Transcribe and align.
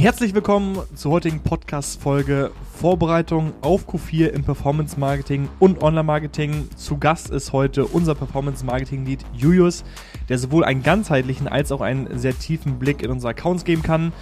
Herzlich 0.00 0.32
willkommen 0.34 0.78
zur 0.94 1.12
heutigen 1.12 1.40
Podcast-Folge 1.40 2.52
Vorbereitung 2.72 3.52
auf 3.60 3.86
Q4 3.86 4.28
im 4.28 4.42
Performance 4.42 4.98
Marketing 4.98 5.50
und 5.58 5.82
Online 5.82 6.04
Marketing. 6.04 6.70
Zu 6.74 6.96
Gast 6.96 7.28
ist 7.28 7.52
heute 7.52 7.84
unser 7.84 8.14
Performance 8.14 8.64
Marketing 8.64 9.04
Lead 9.04 9.22
Julius, 9.34 9.84
der 10.30 10.38
sowohl 10.38 10.64
einen 10.64 10.82
ganzheitlichen 10.82 11.48
als 11.48 11.70
auch 11.70 11.82
einen 11.82 12.18
sehr 12.18 12.32
tiefen 12.32 12.78
Blick 12.78 13.02
in 13.02 13.10
unsere 13.10 13.32
Accounts 13.32 13.66
geben 13.66 13.82
kann. 13.82 14.14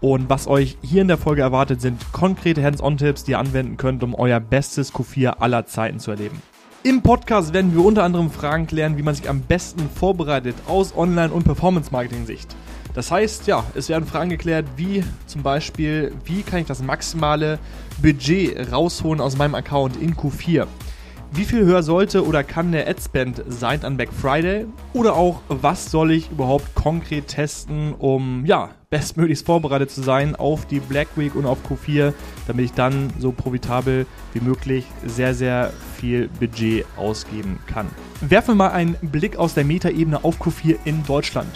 Und 0.00 0.30
was 0.30 0.46
euch 0.46 0.78
hier 0.80 1.02
in 1.02 1.08
der 1.08 1.18
Folge 1.18 1.42
erwartet, 1.42 1.82
sind 1.82 2.00
konkrete 2.14 2.64
Hands-on-Tipps, 2.64 3.24
die 3.24 3.32
ihr 3.32 3.38
anwenden 3.38 3.76
könnt, 3.76 4.02
um 4.02 4.14
euer 4.14 4.40
bestes 4.40 4.94
Q4 4.94 5.40
aller 5.40 5.66
Zeiten 5.66 5.98
zu 5.98 6.12
erleben. 6.12 6.40
Im 6.82 7.02
Podcast 7.02 7.52
werden 7.52 7.74
wir 7.74 7.84
unter 7.84 8.04
anderem 8.04 8.30
Fragen 8.30 8.66
klären, 8.66 8.96
wie 8.96 9.02
man 9.02 9.14
sich 9.14 9.28
am 9.28 9.42
besten 9.42 9.86
vorbereitet 9.90 10.56
aus 10.66 10.96
Online- 10.96 11.34
und 11.34 11.44
Performance-Marketing-Sicht. 11.44 12.56
Das 12.96 13.10
heißt, 13.10 13.46
ja, 13.46 13.62
es 13.74 13.90
werden 13.90 14.06
Fragen 14.06 14.30
geklärt, 14.30 14.64
wie 14.76 15.04
zum 15.26 15.42
Beispiel, 15.42 16.14
wie 16.24 16.42
kann 16.42 16.60
ich 16.60 16.66
das 16.66 16.82
maximale 16.82 17.58
Budget 18.00 18.72
rausholen 18.72 19.20
aus 19.20 19.36
meinem 19.36 19.54
Account 19.54 19.96
in 19.96 20.14
Q4? 20.14 20.66
Wie 21.30 21.44
viel 21.44 21.66
höher 21.66 21.82
sollte 21.82 22.24
oder 22.24 22.42
kann 22.42 22.72
der 22.72 22.88
Adspend 22.88 23.42
sein 23.48 23.84
an 23.84 23.98
Black 23.98 24.08
Friday? 24.10 24.64
Oder 24.94 25.14
auch, 25.14 25.42
was 25.50 25.90
soll 25.90 26.10
ich 26.10 26.30
überhaupt 26.30 26.74
konkret 26.74 27.28
testen, 27.28 27.92
um 27.92 28.46
ja, 28.46 28.70
bestmöglichst 28.88 29.44
vorbereitet 29.44 29.90
zu 29.90 30.00
sein 30.00 30.34
auf 30.34 30.64
die 30.64 30.80
Black 30.80 31.08
Week 31.16 31.34
und 31.34 31.44
auf 31.44 31.58
Q4, 31.68 32.14
damit 32.46 32.64
ich 32.64 32.72
dann 32.72 33.12
so 33.18 33.30
profitabel 33.30 34.06
wie 34.32 34.40
möglich 34.40 34.86
sehr, 35.04 35.34
sehr 35.34 35.70
viel 35.98 36.30
Budget 36.40 36.86
ausgeben 36.96 37.58
kann. 37.66 37.88
Werfen 38.22 38.52
wir 38.52 38.54
mal 38.54 38.70
einen 38.70 38.96
Blick 39.02 39.36
aus 39.36 39.52
der 39.52 39.66
Metaebene 39.66 40.24
auf 40.24 40.40
Q4 40.40 40.76
in 40.86 41.04
Deutschland. 41.04 41.50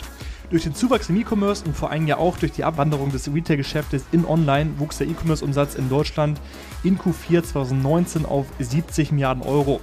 Durch 0.50 0.64
den 0.64 0.74
Zuwachs 0.74 1.08
im 1.08 1.16
E-Commerce 1.16 1.64
und 1.64 1.76
vor 1.76 1.92
allem 1.92 2.08
ja 2.08 2.16
auch 2.16 2.36
durch 2.36 2.50
die 2.50 2.64
Abwanderung 2.64 3.12
des 3.12 3.32
Retail-Geschäftes 3.32 4.02
in 4.10 4.24
Online 4.24 4.72
wuchs 4.78 4.98
der 4.98 5.06
E-Commerce-Umsatz 5.06 5.76
in 5.76 5.88
Deutschland 5.88 6.40
in 6.82 6.98
Q4 6.98 7.44
2019 7.44 8.26
auf 8.26 8.46
70 8.58 9.12
Milliarden 9.12 9.44
Euro. 9.44 9.80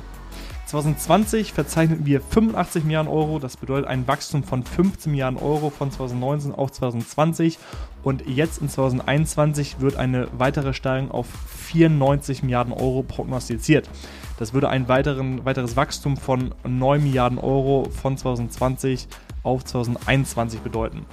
2020 0.66 1.54
verzeichneten 1.54 2.06
wir 2.06 2.20
85 2.20 2.84
Milliarden 2.84 3.09
Euro, 3.09 3.40
das 3.40 3.56
bedeutet 3.56 3.88
ein 3.88 4.06
Wachstum 4.09 4.44
von 4.44 4.64
15 4.64 5.09
Milliarden 5.09 5.40
Euro 5.40 5.70
von 5.70 5.90
2019 5.90 6.54
auf 6.54 6.74
2020 6.74 7.58
und 8.04 8.28
jetzt 8.28 8.62
in 8.62 8.68
2021 8.68 9.80
wird 9.80 9.96
eine 9.96 10.28
weitere 10.38 10.74
Steigerung 10.74 11.12
auf 11.12 11.28
94 11.70 12.44
Milliarden 12.44 12.74
Euro 12.74 13.04
prognostiziert. 13.04 13.90
Das 14.38 14.54
würde 14.54 14.68
ein 14.68 14.90
weiteren, 14.90 15.46
weiteres 15.46 15.78
Wachstum 15.78 16.18
von 16.18 16.54
9 16.68 17.02
Milliarden 17.02 17.38
Euro 17.38 17.88
von 17.90 18.18
2020 18.18 19.08
auf 19.48 19.66
2021 19.66 20.59
bedeuten. 20.59 21.06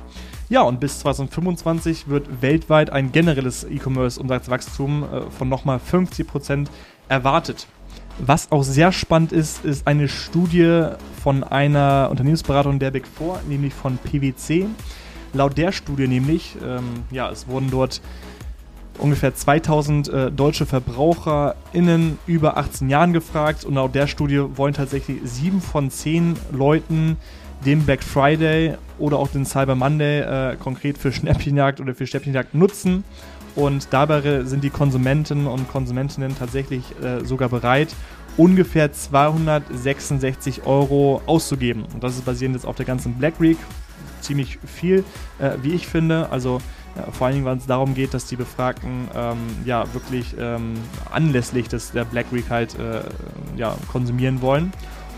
Ja, 0.48 0.62
und 0.62 0.80
bis 0.80 0.98
2025 1.00 2.08
wird 2.08 2.42
weltweit 2.42 2.90
ein 2.90 3.12
generelles 3.12 3.64
E-Commerce-Umsatzwachstum 3.64 5.02
äh, 5.04 5.30
von 5.30 5.48
nochmal 5.48 5.78
50% 5.78 6.66
erwartet. 7.08 7.66
Was 8.18 8.52
auch 8.52 8.62
sehr 8.62 8.92
spannend 8.92 9.32
ist, 9.32 9.64
ist 9.64 9.86
eine 9.86 10.08
Studie 10.08 10.88
von 11.22 11.42
einer 11.42 12.08
Unternehmensberatung 12.10 12.78
der 12.78 12.90
Big 12.90 13.06
Four, 13.06 13.40
nämlich 13.48 13.74
von 13.74 13.98
PwC. 13.98 14.66
Laut 15.32 15.58
der 15.58 15.72
Studie 15.72 16.06
nämlich, 16.06 16.56
ähm, 16.64 16.84
ja, 17.10 17.28
es 17.30 17.48
wurden 17.48 17.70
dort 17.70 18.00
ungefähr 18.98 19.34
2000 19.34 20.08
äh, 20.08 20.30
deutsche 20.30 20.66
VerbraucherInnen 20.66 22.18
über 22.26 22.56
18 22.56 22.88
Jahren 22.88 23.12
gefragt 23.12 23.64
und 23.64 23.74
laut 23.74 23.94
der 23.94 24.06
Studie 24.06 24.44
wollen 24.54 24.74
tatsächlich 24.74 25.18
sieben 25.24 25.60
von 25.60 25.90
zehn 25.90 26.36
Leuten 26.52 27.16
den 27.64 27.84
Black 27.84 28.02
Friday 28.02 28.74
oder 28.98 29.18
auch 29.18 29.28
den 29.28 29.44
Cyber 29.44 29.74
Monday 29.74 30.20
äh, 30.20 30.56
konkret 30.56 30.98
für 30.98 31.12
Schnäppchenjagd 31.12 31.80
oder 31.80 31.94
für 31.94 32.06
Schnäppchenjagd 32.06 32.54
nutzen. 32.54 33.04
Und 33.56 33.88
dabei 33.92 34.44
sind 34.44 34.64
die 34.64 34.70
Konsumenten 34.70 35.46
und 35.46 35.68
Konsumentinnen 35.68 36.36
tatsächlich 36.36 36.82
äh, 37.02 37.24
sogar 37.24 37.48
bereit, 37.48 37.94
ungefähr 38.36 38.92
266 38.92 40.66
Euro 40.66 41.22
auszugeben. 41.26 41.84
Und 41.92 42.02
das 42.02 42.16
ist 42.16 42.24
basierend 42.24 42.56
jetzt 42.56 42.66
auf 42.66 42.76
der 42.76 42.86
ganzen 42.86 43.14
Black 43.14 43.40
Week. 43.40 43.58
Ziemlich 44.20 44.58
viel, 44.66 45.04
äh, 45.38 45.52
wie 45.62 45.72
ich 45.72 45.86
finde. 45.86 46.30
Also 46.30 46.60
ja, 46.96 47.10
vor 47.12 47.26
allen 47.26 47.34
Dingen, 47.34 47.46
weil 47.46 47.56
es 47.56 47.66
darum 47.66 47.94
geht, 47.94 48.14
dass 48.14 48.26
die 48.26 48.36
Befragten 48.36 49.08
ähm, 49.14 49.38
ja 49.64 49.84
wirklich 49.94 50.34
ähm, 50.38 50.74
anlässlich 51.10 51.68
des, 51.68 51.92
der 51.92 52.04
Black 52.04 52.26
Week 52.32 52.48
halt 52.50 52.76
äh, 52.78 53.00
ja, 53.56 53.76
konsumieren 53.90 54.40
wollen. 54.40 54.72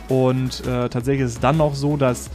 Und 0.08 0.64
äh, 0.66 0.88
tatsächlich 0.88 1.26
ist 1.26 1.32
es 1.32 1.40
dann 1.40 1.56
noch 1.56 1.74
so, 1.74 1.96
dass 1.96 2.30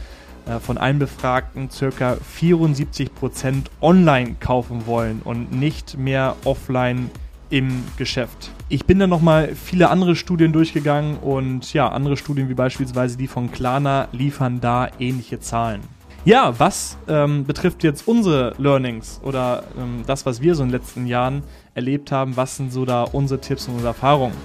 äh, 0.46 0.58
von 0.58 0.78
allen 0.78 0.98
Befragten 0.98 1.70
circa 1.70 2.16
74% 2.38 3.64
online 3.80 4.36
kaufen 4.40 4.86
wollen 4.86 5.20
und 5.24 5.52
nicht 5.52 5.96
mehr 5.96 6.36
offline 6.44 7.10
im 7.50 7.84
Geschäft. 7.96 8.50
Ich 8.68 8.86
bin 8.86 8.98
dann 8.98 9.10
nochmal 9.10 9.54
viele 9.54 9.90
andere 9.90 10.16
Studien 10.16 10.52
durchgegangen 10.52 11.18
und 11.18 11.72
ja, 11.74 11.88
andere 11.88 12.16
Studien 12.16 12.48
wie 12.48 12.54
beispielsweise 12.54 13.18
die 13.18 13.28
von 13.28 13.52
Klarna 13.52 14.08
liefern 14.12 14.60
da 14.60 14.88
ähnliche 14.98 15.38
Zahlen. 15.38 15.82
Ja, 16.24 16.58
was 16.58 16.96
ähm, 17.08 17.44
betrifft 17.44 17.84
jetzt 17.84 18.06
unsere 18.08 18.54
Learnings 18.56 19.20
oder 19.22 19.64
ähm, 19.76 20.04
das, 20.06 20.24
was 20.24 20.40
wir 20.40 20.54
so 20.54 20.62
in 20.62 20.70
den 20.70 20.78
letzten 20.80 21.06
Jahren 21.06 21.42
erlebt 21.74 22.10
haben, 22.10 22.36
was 22.36 22.56
sind 22.56 22.72
so 22.72 22.84
da 22.84 23.02
unsere 23.02 23.40
Tipps 23.40 23.66
und 23.66 23.74
unsere 23.74 23.88
Erfahrungen? 23.88 24.36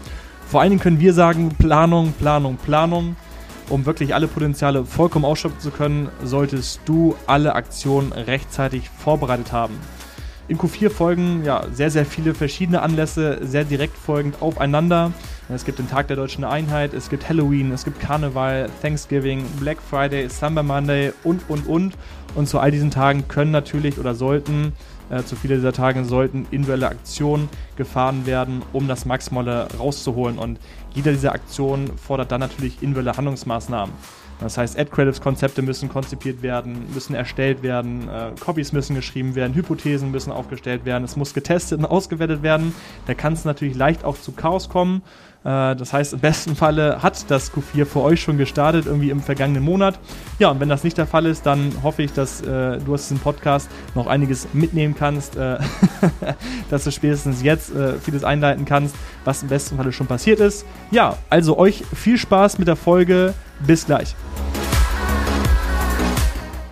Vor 0.49 0.61
allen 0.61 0.69
Dingen 0.69 0.81
können 0.81 1.01
wir 1.01 1.13
sagen, 1.13 1.49
Planung, 1.59 2.13
Planung, 2.13 2.55
Planung. 2.55 3.17
Um 3.69 3.85
wirklich 3.85 4.15
alle 4.15 4.29
Potenziale 4.29 4.85
vollkommen 4.85 5.25
ausschöpfen 5.25 5.59
zu 5.59 5.71
können, 5.71 6.07
solltest 6.23 6.79
du 6.85 7.15
alle 7.27 7.53
Aktionen 7.53 8.13
rechtzeitig 8.13 8.89
vorbereitet 8.89 9.51
haben. 9.51 9.75
In 10.49 10.57
Q4 10.57 10.89
folgen 10.89 11.43
ja 11.43 11.65
sehr, 11.73 11.91
sehr 11.91 12.05
viele 12.05 12.33
verschiedene 12.33 12.81
Anlässe, 12.81 13.39
sehr 13.41 13.65
direkt 13.65 13.97
folgend 13.97 14.41
aufeinander. 14.41 15.11
Es 15.49 15.65
gibt 15.65 15.77
den 15.77 15.89
Tag 15.89 16.07
der 16.07 16.15
deutschen 16.15 16.45
Einheit, 16.45 16.93
es 16.93 17.09
gibt 17.09 17.27
Halloween, 17.27 17.73
es 17.73 17.83
gibt 17.83 17.99
Karneval, 17.99 18.69
Thanksgiving, 18.81 19.43
Black 19.59 19.77
Friday, 19.81 20.29
Summer 20.29 20.63
Monday 20.63 21.11
und, 21.25 21.41
und, 21.49 21.67
und. 21.67 21.97
Und 22.35 22.47
zu 22.47 22.59
all 22.59 22.71
diesen 22.71 22.91
Tagen 22.91 23.27
können 23.27 23.51
natürlich 23.51 23.97
oder 23.97 24.15
sollten 24.15 24.71
äh, 25.09 25.23
zu 25.23 25.35
viele 25.35 25.55
dieser 25.55 25.73
Tage 25.73 26.03
sollten 26.05 26.47
individuelle 26.51 26.87
Aktionen 26.87 27.49
gefahren 27.75 28.25
werden, 28.25 28.61
um 28.71 28.87
das 28.87 29.05
Maximale 29.05 29.67
rauszuholen. 29.77 30.37
Und 30.37 30.59
jede 30.93 31.11
dieser 31.11 31.33
Aktionen 31.33 31.97
fordert 31.97 32.31
dann 32.31 32.39
natürlich 32.39 32.81
individuelle 32.81 33.17
Handlungsmaßnahmen. 33.17 33.93
Das 34.39 34.57
heißt, 34.57 34.77
Ad-Credits-Konzepte 34.77 35.61
müssen 35.61 35.89
konzipiert 35.89 36.43
werden, 36.43 36.85
müssen 36.93 37.15
erstellt 37.15 37.63
werden, 37.63 38.07
äh, 38.07 38.31
Copies 38.39 38.71
müssen 38.71 38.95
geschrieben 38.95 39.35
werden, 39.35 39.55
Hypothesen 39.55 40.11
müssen 40.11 40.31
aufgestellt 40.31 40.85
werden, 40.85 41.03
es 41.03 41.15
muss 41.15 41.33
getestet 41.33 41.79
und 41.79 41.85
ausgewertet 41.85 42.43
werden. 42.43 42.75
Da 43.07 43.13
kann 43.15 43.33
es 43.33 43.45
natürlich 43.45 43.75
leicht 43.75 44.03
auch 44.03 44.17
zu 44.17 44.33
Chaos 44.33 44.69
kommen. 44.69 45.01
Äh, 45.43 45.75
das 45.75 45.93
heißt, 45.93 46.13
im 46.13 46.19
besten 46.19 46.55
Falle 46.55 47.01
hat 47.01 47.29
das 47.29 47.51
Q4 47.53 47.85
für 47.85 48.01
euch 48.01 48.21
schon 48.21 48.37
gestartet, 48.37 48.85
irgendwie 48.85 49.09
im 49.09 49.21
vergangenen 49.21 49.63
Monat. 49.63 49.99
Ja, 50.39 50.49
und 50.49 50.59
wenn 50.59 50.69
das 50.69 50.83
nicht 50.83 50.97
der 50.97 51.07
Fall 51.07 51.25
ist, 51.25 51.45
dann 51.45 51.71
hoffe 51.83 52.03
ich, 52.03 52.13
dass 52.13 52.41
äh, 52.41 52.79
du 52.79 52.93
aus 52.93 53.03
diesem 53.03 53.19
Podcast 53.19 53.69
noch 53.95 54.07
einiges 54.07 54.47
mitnehmen 54.53 54.95
kannst, 54.97 55.35
äh, 55.35 55.57
dass 56.69 56.83
du 56.83 56.91
spätestens 56.91 57.43
jetzt 57.43 57.73
äh, 57.73 57.93
vieles 57.93 58.23
einleiten 58.23 58.65
kannst, 58.65 58.95
was 59.25 59.43
im 59.43 59.49
besten 59.49 59.77
Falle 59.77 59.91
schon 59.91 60.07
passiert 60.07 60.39
ist. 60.39 60.65
Ja, 60.91 61.17
also 61.29 61.57
euch 61.57 61.83
viel 61.93 62.17
Spaß 62.17 62.57
mit 62.59 62.67
der 62.67 62.75
Folge. 62.75 63.33
Bis 63.65 63.87
gleich. 63.87 64.15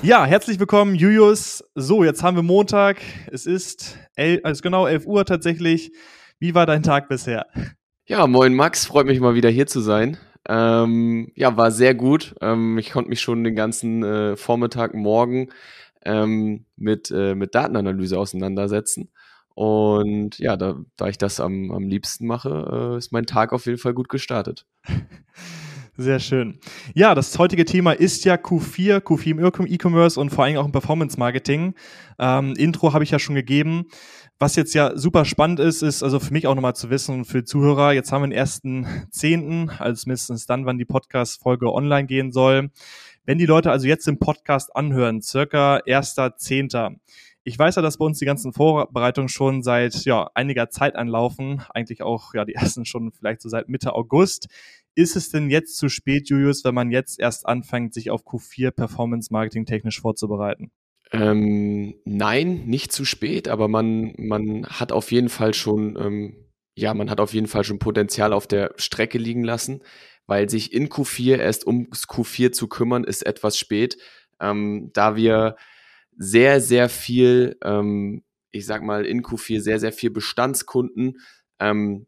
Ja, 0.06 0.24
herzlich 0.24 0.60
willkommen, 0.60 0.94
Julius. 0.94 1.64
So, 1.74 2.04
jetzt 2.04 2.22
haben 2.22 2.38
wir 2.38 2.44
Montag. 2.44 2.98
Es 3.32 3.48
ist 3.48 3.98
elf, 4.16 4.42
also 4.44 4.62
genau 4.62 4.86
11 4.86 5.08
Uhr 5.08 5.26
tatsächlich. 5.26 5.92
Wie 6.38 6.54
war 6.54 6.68
dein 6.68 6.84
Tag 6.84 7.10
bisher? 7.10 7.48
Ja, 8.08 8.28
moin 8.28 8.54
Max, 8.54 8.86
freut 8.86 9.08
mich 9.08 9.20
mal 9.20 9.34
wieder 9.34 9.50
hier 9.50 9.66
zu 9.66 9.80
sein. 9.80 10.18
Ähm, 10.48 11.32
ja, 11.34 11.58
war 11.58 11.72
sehr 11.72 11.96
gut. 11.96 12.36
Ähm, 12.40 12.78
ich 12.78 12.92
konnte 12.92 13.10
mich 13.10 13.20
schon 13.20 13.44
den 13.44 13.56
ganzen 13.56 14.04
äh, 14.04 14.36
Vormittag, 14.36 14.94
morgen 14.94 15.50
ähm, 16.04 16.66
mit, 16.76 17.10
äh, 17.10 17.34
mit 17.34 17.56
Datenanalyse 17.56 18.20
auseinandersetzen. 18.20 19.10
Und 19.56 20.38
ja, 20.38 20.56
da, 20.56 20.76
da 20.98 21.08
ich 21.08 21.18
das 21.18 21.40
am, 21.40 21.72
am 21.72 21.88
liebsten 21.88 22.28
mache, 22.28 22.94
äh, 22.94 22.98
ist 23.00 23.12
mein 23.12 23.26
Tag 23.26 23.54
auf 23.54 23.66
jeden 23.66 23.80
Fall 23.80 23.96
gut 23.96 24.10
gestartet. 24.10 24.68
Sehr 25.98 26.20
schön. 26.20 26.60
Ja, 26.94 27.16
das 27.16 27.40
heutige 27.40 27.66
Thema 27.66 27.94
ist 27.94 28.26
ja 28.26 28.36
Q4, 28.36 29.00
Q4 29.00 29.60
im 29.62 29.66
E-Commerce 29.66 30.20
und 30.20 30.30
vor 30.30 30.44
allem 30.44 30.58
auch 30.58 30.66
im 30.66 30.74
Performance 30.74 31.18
Marketing. 31.18 31.74
Ähm, 32.20 32.54
Intro 32.58 32.94
habe 32.94 33.04
ich 33.06 33.12
ja 33.12 33.18
schon 33.18 33.34
gegeben. 33.34 33.88
Was 34.38 34.58
jetzt 34.58 34.74
ja 34.74 34.98
super 34.98 35.24
spannend 35.24 35.62
ist, 35.62 35.82
ist 35.82 36.04
also 36.04 36.20
für 36.20 36.34
mich 36.34 36.46
auch 36.46 36.56
nochmal 36.56 36.76
zu 36.76 36.90
wissen 36.90 37.16
und 37.16 37.26
für 37.26 37.38
die 37.38 37.46
Zuhörer, 37.46 37.94
jetzt 37.94 38.12
haben 38.12 38.22
wir 38.22 38.28
den 38.28 38.34
ersten 38.34 38.86
Zehnten, 39.10 39.70
also 39.70 40.04
mindestens 40.08 40.46
dann, 40.46 40.66
wann 40.66 40.78
die 40.78 40.84
Podcast-Folge 40.84 41.72
online 41.72 42.06
gehen 42.06 42.34
soll. 42.34 42.70
Wenn 43.24 43.38
die 43.38 43.46
Leute 43.46 43.72
also 43.72 43.88
jetzt 43.88 44.08
den 44.08 44.20
Podcast 44.20 44.76
anhören, 44.76 45.22
circa 45.22 45.80
erster 45.86 46.36
Zehnter, 46.36 46.96
ich 47.46 47.58
weiß 47.58 47.76
ja, 47.76 47.82
dass 47.82 47.98
bei 47.98 48.04
uns 48.04 48.20
die 48.20 48.26
ganzen 48.26 48.52
Vorbereitungen 48.52 49.30
schon 49.30 49.64
seit 49.64 50.04
ja, 50.04 50.30
einiger 50.34 50.70
Zeit 50.70 50.98
anlaufen, 50.98 51.62
eigentlich 51.70 52.02
auch 52.02 52.34
ja 52.34 52.44
die 52.44 52.56
ersten 52.56 52.84
schon 52.84 53.14
vielleicht 53.14 53.42
so 53.42 53.48
seit 53.48 53.70
Mitte 53.70 53.94
August. 53.94 54.50
Ist 54.96 55.16
es 55.16 55.30
denn 55.30 55.50
jetzt 55.50 55.78
zu 55.78 55.88
spät, 55.88 56.28
Julius, 56.28 56.66
wenn 56.66 56.76
man 56.76 56.92
jetzt 56.92 57.22
erst 57.22 57.46
anfängt, 57.46 57.94
sich 57.94 58.12
auf 58.12 58.26
Q4 58.26 58.72
Performance 58.72 59.32
Marketing 59.32 59.66
technisch 59.66 60.02
vorzubereiten? 60.02 60.72
Ähm, 61.12 61.96
nein, 62.04 62.66
nicht 62.66 62.92
zu 62.92 63.06
spät, 63.06 63.48
aber 63.48 63.68
man, 63.68 64.14
man 64.18 64.66
hat 64.68 64.92
auf 64.92 65.12
jeden 65.12 65.30
Fall 65.30 65.54
schon, 65.54 65.96
ähm, 65.98 66.36
ja, 66.76 66.94
man 66.94 67.10
hat 67.10 67.20
auf 67.20 67.34
jeden 67.34 67.48
Fall 67.48 67.64
schon 67.64 67.80
Potenzial 67.80 68.34
auf 68.34 68.48
der 68.48 68.74
Strecke 68.78 69.18
liegen 69.18 69.44
lassen, 69.44 69.82
weil 70.26 70.50
sich 70.50 70.74
in 70.74 70.90
Q4 70.90 71.38
erst 71.38 71.68
ums 71.68 72.06
Q4 72.08 72.52
zu 72.52 72.68
kümmern, 72.68 73.04
ist 73.04 73.26
etwas 73.26 73.58
spät, 73.58 73.98
ähm, 74.42 74.90
da 74.94 75.16
wir 75.16 75.56
sehr, 76.18 76.60
sehr 76.62 76.90
viel, 76.90 77.58
ähm, 77.64 78.24
ich 78.52 78.66
sag 78.66 78.82
mal, 78.84 79.06
in 79.06 79.22
Q4 79.22 79.62
sehr, 79.62 79.80
sehr 79.80 79.94
viel 79.94 80.10
Bestandskunden 80.10 81.20
ähm, 81.60 82.08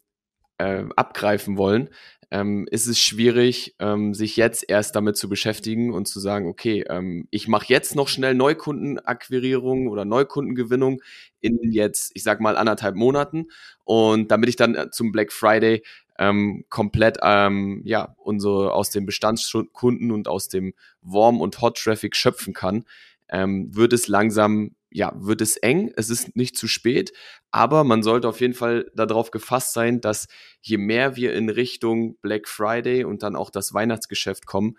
äh, 0.58 0.86
abgreifen 0.96 1.58
wollen 1.58 1.90
ähm, 2.30 2.68
ist 2.70 2.88
es 2.88 3.00
schwierig, 3.00 3.76
ähm, 3.80 4.14
sich 4.14 4.36
jetzt 4.36 4.66
erst 4.68 4.96
damit 4.96 5.16
zu 5.16 5.30
beschäftigen 5.30 5.94
und 5.94 6.08
zu 6.08 6.20
sagen, 6.20 6.48
okay, 6.48 6.84
ähm, 6.90 7.28
ich 7.32 7.48
mache 7.48 7.68
jetzt 7.70 7.96
noch 7.96 8.08
schnell 8.10 8.36
Neukundenakquirierung 8.36 9.88
oder 9.88 10.04
Neukundengewinnung 10.04 11.02
in 11.40 11.60
jetzt, 11.72 12.12
ich 12.16 12.24
sag 12.24 12.42
mal, 12.42 12.58
anderthalb 12.58 12.96
Monaten. 12.96 13.48
Und 13.86 14.32
damit 14.32 14.50
ich 14.50 14.58
dann 14.58 14.76
äh, 14.76 14.90
zum 14.92 15.12
Black 15.12 15.32
Friday 15.32 15.84
ähm, 16.20 16.66
komplett 16.70 17.20
ähm, 17.22 17.82
ja 17.86 18.16
unsere 18.18 18.74
aus 18.74 18.90
den 18.90 19.06
Bestandskunden 19.06 20.12
und 20.12 20.28
aus 20.28 20.50
dem 20.50 20.74
Warm 21.02 21.40
und 21.40 21.62
Hot 21.62 21.78
Traffic 21.78 22.16
schöpfen 22.16 22.54
kann, 22.54 22.86
ähm, 23.30 23.74
wird 23.76 23.94
es 23.94 24.08
langsam 24.08 24.72
ja, 24.90 25.14
wird 25.16 25.42
es 25.42 25.58
eng, 25.58 25.92
es 25.96 26.10
ist 26.10 26.36
nicht 26.36 26.58
zu 26.58 26.68
spät, 26.68 27.12
aber 27.52 27.84
man 27.84 28.04
sollte 28.04 28.28
auf 28.28 28.40
jeden 28.40 28.54
Fall 28.54 28.90
darauf 28.96 29.32
gefasst 29.32 29.74
sein, 29.74 30.02
dass 30.02 30.28
je 30.62 30.78
mehr 30.78 31.16
wir 31.16 31.34
in 31.34 31.50
Richtung 31.50 32.18
Black 32.22 32.48
Friday 32.48 33.04
und 33.04 33.24
dann 33.24 33.36
auch 33.36 33.50
das 33.50 33.74
Weihnachtsgeschäft 33.74 34.46
kommen, 34.46 34.78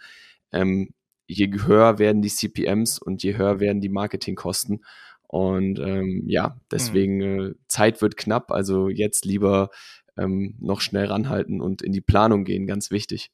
ähm, 0.53 0.95
je 1.27 1.51
höher 1.67 1.99
werden 1.99 2.23
die 2.23 2.31
CPMs 2.31 2.99
und 2.99 3.23
je 3.23 3.37
höher 3.37 3.61
werden 3.61 3.81
die 3.81 3.91
Marketingkosten. 3.91 4.85
Und 5.27 5.79
ähm, 5.79 6.25
ja, 6.27 6.59
deswegen 6.71 7.21
äh, 7.21 7.55
Zeit 7.69 8.01
wird 8.01 8.17
knapp, 8.17 8.51
also 8.51 8.89
jetzt 8.89 9.27
lieber 9.27 9.69
ähm, 10.17 10.57
noch 10.59 10.81
schnell 10.81 11.05
ranhalten 11.05 11.61
und 11.61 11.83
in 11.83 11.93
die 11.93 12.01
Planung 12.01 12.45
gehen, 12.45 12.67
ganz 12.67 12.91
wichtig. 12.91 13.31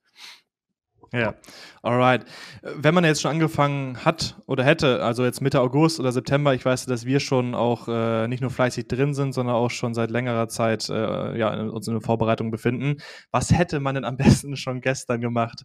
Ja, 1.15 1.37
alright. 1.81 2.25
Wenn 2.63 2.93
man 2.93 3.05
jetzt 3.05 3.23
schon 3.23 3.31
angefangen 3.31 4.05
hat 4.05 4.43
oder 4.47 4.65
hätte, 4.65 5.01
also 5.05 5.25
jetzt 5.25 5.41
Mitte 5.41 5.61
August 5.61 6.01
oder 6.01 6.11
September, 6.11 6.55
ich 6.55 6.65
weiß, 6.65 6.87
dass 6.87 7.07
wir 7.07 7.21
schon 7.21 7.55
auch 7.55 7.87
äh, 7.87 8.27
nicht 8.27 8.41
nur 8.41 8.51
fleißig 8.51 8.89
drin 8.89 9.15
sind, 9.15 9.33
sondern 9.33 9.55
auch 9.55 9.71
schon 9.71 9.95
seit 9.95 10.11
längerer 10.11 10.49
Zeit 10.49 10.89
äh, 10.89 11.39
ja, 11.39 11.55
uns 11.69 11.87
in 11.87 11.95
der 11.95 12.01
Vorbereitung 12.01 12.51
befinden. 12.51 12.97
Was 13.31 13.53
hätte 13.53 13.79
man 13.79 13.95
denn 13.95 14.05
am 14.05 14.17
besten 14.17 14.57
schon 14.57 14.81
gestern 14.81 15.21
gemacht? 15.21 15.65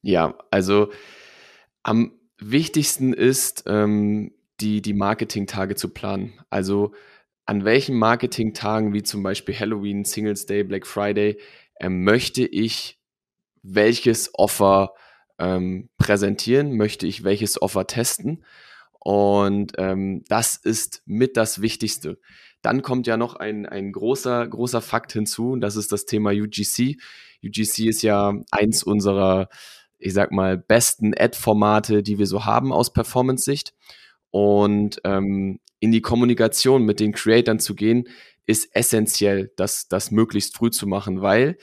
Ja, 0.00 0.38
also 0.50 0.90
am 1.82 2.12
wichtigsten 2.38 3.12
ist, 3.12 3.64
ähm, 3.66 4.32
die, 4.60 4.80
die 4.80 4.94
Marketing-Tage 4.94 5.74
zu 5.74 5.90
planen. 5.90 6.32
Also 6.48 6.94
an 7.44 7.66
welchen 7.66 7.98
Marketing-Tagen, 7.98 8.94
wie 8.94 9.02
zum 9.02 9.22
Beispiel 9.22 9.58
Halloween, 9.58 10.06
Singles 10.06 10.46
Day, 10.46 10.64
Black 10.64 10.86
Friday, 10.86 11.38
ähm, 11.78 12.02
möchte 12.02 12.46
ich 12.46 12.99
welches 13.62 14.30
Offer 14.34 14.94
ähm, 15.38 15.88
präsentieren, 15.98 16.76
möchte 16.76 17.06
ich 17.06 17.24
welches 17.24 17.60
Offer 17.60 17.86
testen. 17.86 18.44
Und 19.00 19.72
ähm, 19.78 20.24
das 20.28 20.56
ist 20.56 21.02
mit 21.06 21.36
das 21.36 21.62
Wichtigste. 21.62 22.18
Dann 22.62 22.82
kommt 22.82 23.06
ja 23.06 23.16
noch 23.16 23.36
ein, 23.36 23.64
ein 23.64 23.92
großer, 23.92 24.46
großer 24.46 24.82
Fakt 24.82 25.12
hinzu, 25.12 25.52
und 25.52 25.62
das 25.62 25.76
ist 25.76 25.92
das 25.92 26.04
Thema 26.04 26.30
UGC. 26.30 26.98
UGC 27.42 27.88
ist 27.88 28.02
ja 28.02 28.34
eins 28.50 28.82
unserer, 28.82 29.48
ich 29.98 30.12
sag 30.12 30.30
mal, 30.30 30.58
besten 30.58 31.14
Ad-Formate, 31.18 32.02
die 32.02 32.18
wir 32.18 32.26
so 32.26 32.44
haben 32.44 32.72
aus 32.72 32.92
Performance-Sicht. 32.92 33.74
Und 34.30 35.00
ähm, 35.04 35.60
in 35.80 35.90
die 35.90 36.02
Kommunikation 36.02 36.84
mit 36.84 37.00
den 37.00 37.12
Creatern 37.12 37.58
zu 37.58 37.74
gehen, 37.74 38.06
ist 38.46 38.68
essentiell, 38.74 39.52
das, 39.56 39.88
das 39.88 40.10
möglichst 40.10 40.56
früh 40.56 40.70
zu 40.70 40.86
machen, 40.86 41.22
weil 41.22 41.56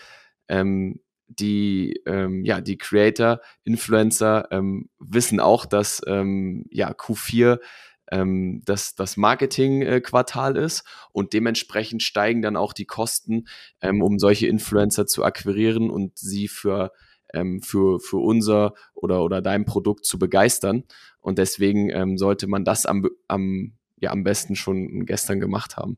ähm, 0.48 1.00
die, 1.28 2.02
ähm, 2.06 2.44
ja, 2.46 2.62
die 2.62 2.78
Creator, 2.78 3.42
Influencer 3.64 4.48
ähm, 4.52 4.90
wissen 5.00 5.40
auch, 5.40 5.66
dass 5.66 6.02
ähm, 6.08 6.66
ja, 6.72 6.92
Q4 6.92 7.60
ähm, 8.12 8.62
das, 8.66 8.96
das 8.96 9.18
Marketing-Quartal 9.18 10.56
ist 10.56 10.84
und 11.12 11.34
dementsprechend 11.34 12.04
steigen 12.04 12.42
dann 12.42 12.56
auch 12.56 12.74
die 12.74 12.86
Kosten, 12.86 13.48
ähm, 13.82 14.02
um 14.02 14.20
solche 14.20 14.48
Influencer 14.48 15.06
zu 15.06 15.24
akquirieren 15.24 15.90
und 15.90 16.18
sie 16.18 16.48
für, 16.48 16.92
ähm, 17.34 17.62
für, 17.62 18.00
für 18.00 18.18
unser 18.18 18.74
oder, 18.94 19.24
oder 19.24 19.42
dein 19.42 19.66
Produkt 19.66 20.06
zu 20.06 20.18
begeistern. 20.18 20.84
Und 21.20 21.38
deswegen 21.38 21.90
ähm, 21.90 22.18
sollte 22.18 22.48
man 22.48 22.64
das 22.64 22.86
am, 22.86 23.08
am, 23.28 23.74
ja, 23.98 24.12
am 24.12 24.24
besten 24.24 24.56
schon 24.56 25.06
gestern 25.06 25.40
gemacht 25.40 25.76
haben. 25.76 25.98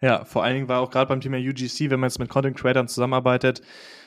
Ja, 0.00 0.24
vor 0.24 0.42
allen 0.42 0.54
Dingen 0.54 0.68
war 0.68 0.80
auch 0.80 0.90
gerade 0.90 1.08
beim 1.08 1.20
Thema 1.20 1.38
UGC, 1.38 1.90
wenn 1.90 2.00
man 2.00 2.08
jetzt 2.08 2.18
mit 2.18 2.28
Content 2.28 2.56
Creators 2.56 2.92
zusammenarbeitet, 2.92 3.62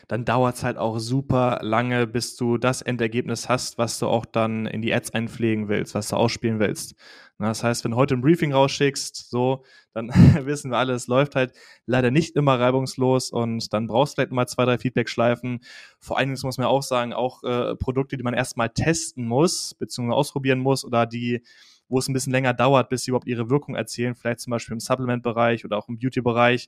dann 0.07 0.25
dauert 0.25 0.55
es 0.55 0.63
halt 0.63 0.77
auch 0.77 0.99
super 0.99 1.59
lange, 1.61 2.07
bis 2.07 2.35
du 2.35 2.57
das 2.57 2.81
Endergebnis 2.81 3.49
hast, 3.49 3.77
was 3.77 3.99
du 3.99 4.07
auch 4.07 4.25
dann 4.25 4.65
in 4.65 4.81
die 4.81 4.93
Ads 4.93 5.13
einpflegen 5.13 5.67
willst, 5.67 5.95
was 5.95 6.09
du 6.09 6.15
ausspielen 6.15 6.59
willst. 6.59 6.95
das 7.39 7.63
heißt, 7.63 7.83
wenn 7.83 7.91
du 7.91 7.97
heute 7.97 8.15
ein 8.15 8.21
Briefing 8.21 8.53
rausschickst, 8.53 9.29
so, 9.29 9.63
dann 9.93 10.09
wissen 10.45 10.71
wir 10.71 10.77
alle, 10.77 10.93
es 10.93 11.07
läuft 11.07 11.35
halt 11.35 11.53
leider 11.85 12.11
nicht 12.11 12.35
immer 12.35 12.59
reibungslos 12.59 13.31
und 13.31 13.73
dann 13.73 13.87
brauchst 13.87 14.13
du 14.13 14.15
vielleicht 14.15 14.31
mal 14.31 14.47
zwei, 14.47 14.65
drei 14.65 14.77
Feedback-Schleifen. 14.77 15.61
Vor 15.99 16.17
allen 16.17 16.29
Dingen 16.29 16.39
muss 16.43 16.57
man 16.57 16.67
auch 16.67 16.83
sagen, 16.83 17.13
auch 17.13 17.43
äh, 17.43 17.75
Produkte, 17.75 18.17
die 18.17 18.23
man 18.23 18.33
erstmal 18.33 18.69
testen 18.69 19.25
muss, 19.27 19.73
beziehungsweise 19.73 20.17
ausprobieren 20.17 20.59
muss 20.59 20.85
oder 20.85 21.05
die 21.05 21.41
wo 21.87 21.99
es 21.99 22.07
ein 22.07 22.13
bisschen 22.13 22.31
länger 22.31 22.53
dauert, 22.53 22.89
bis 22.89 23.03
sie 23.03 23.11
überhaupt 23.11 23.27
ihre 23.27 23.49
Wirkung 23.49 23.75
erzielen, 23.75 24.15
vielleicht 24.15 24.39
zum 24.39 24.51
Beispiel 24.51 24.73
im 24.73 24.79
Supplement-Bereich 24.79 25.65
oder 25.65 25.77
auch 25.77 25.87
im 25.87 25.99
Beauty-Bereich. 25.99 26.67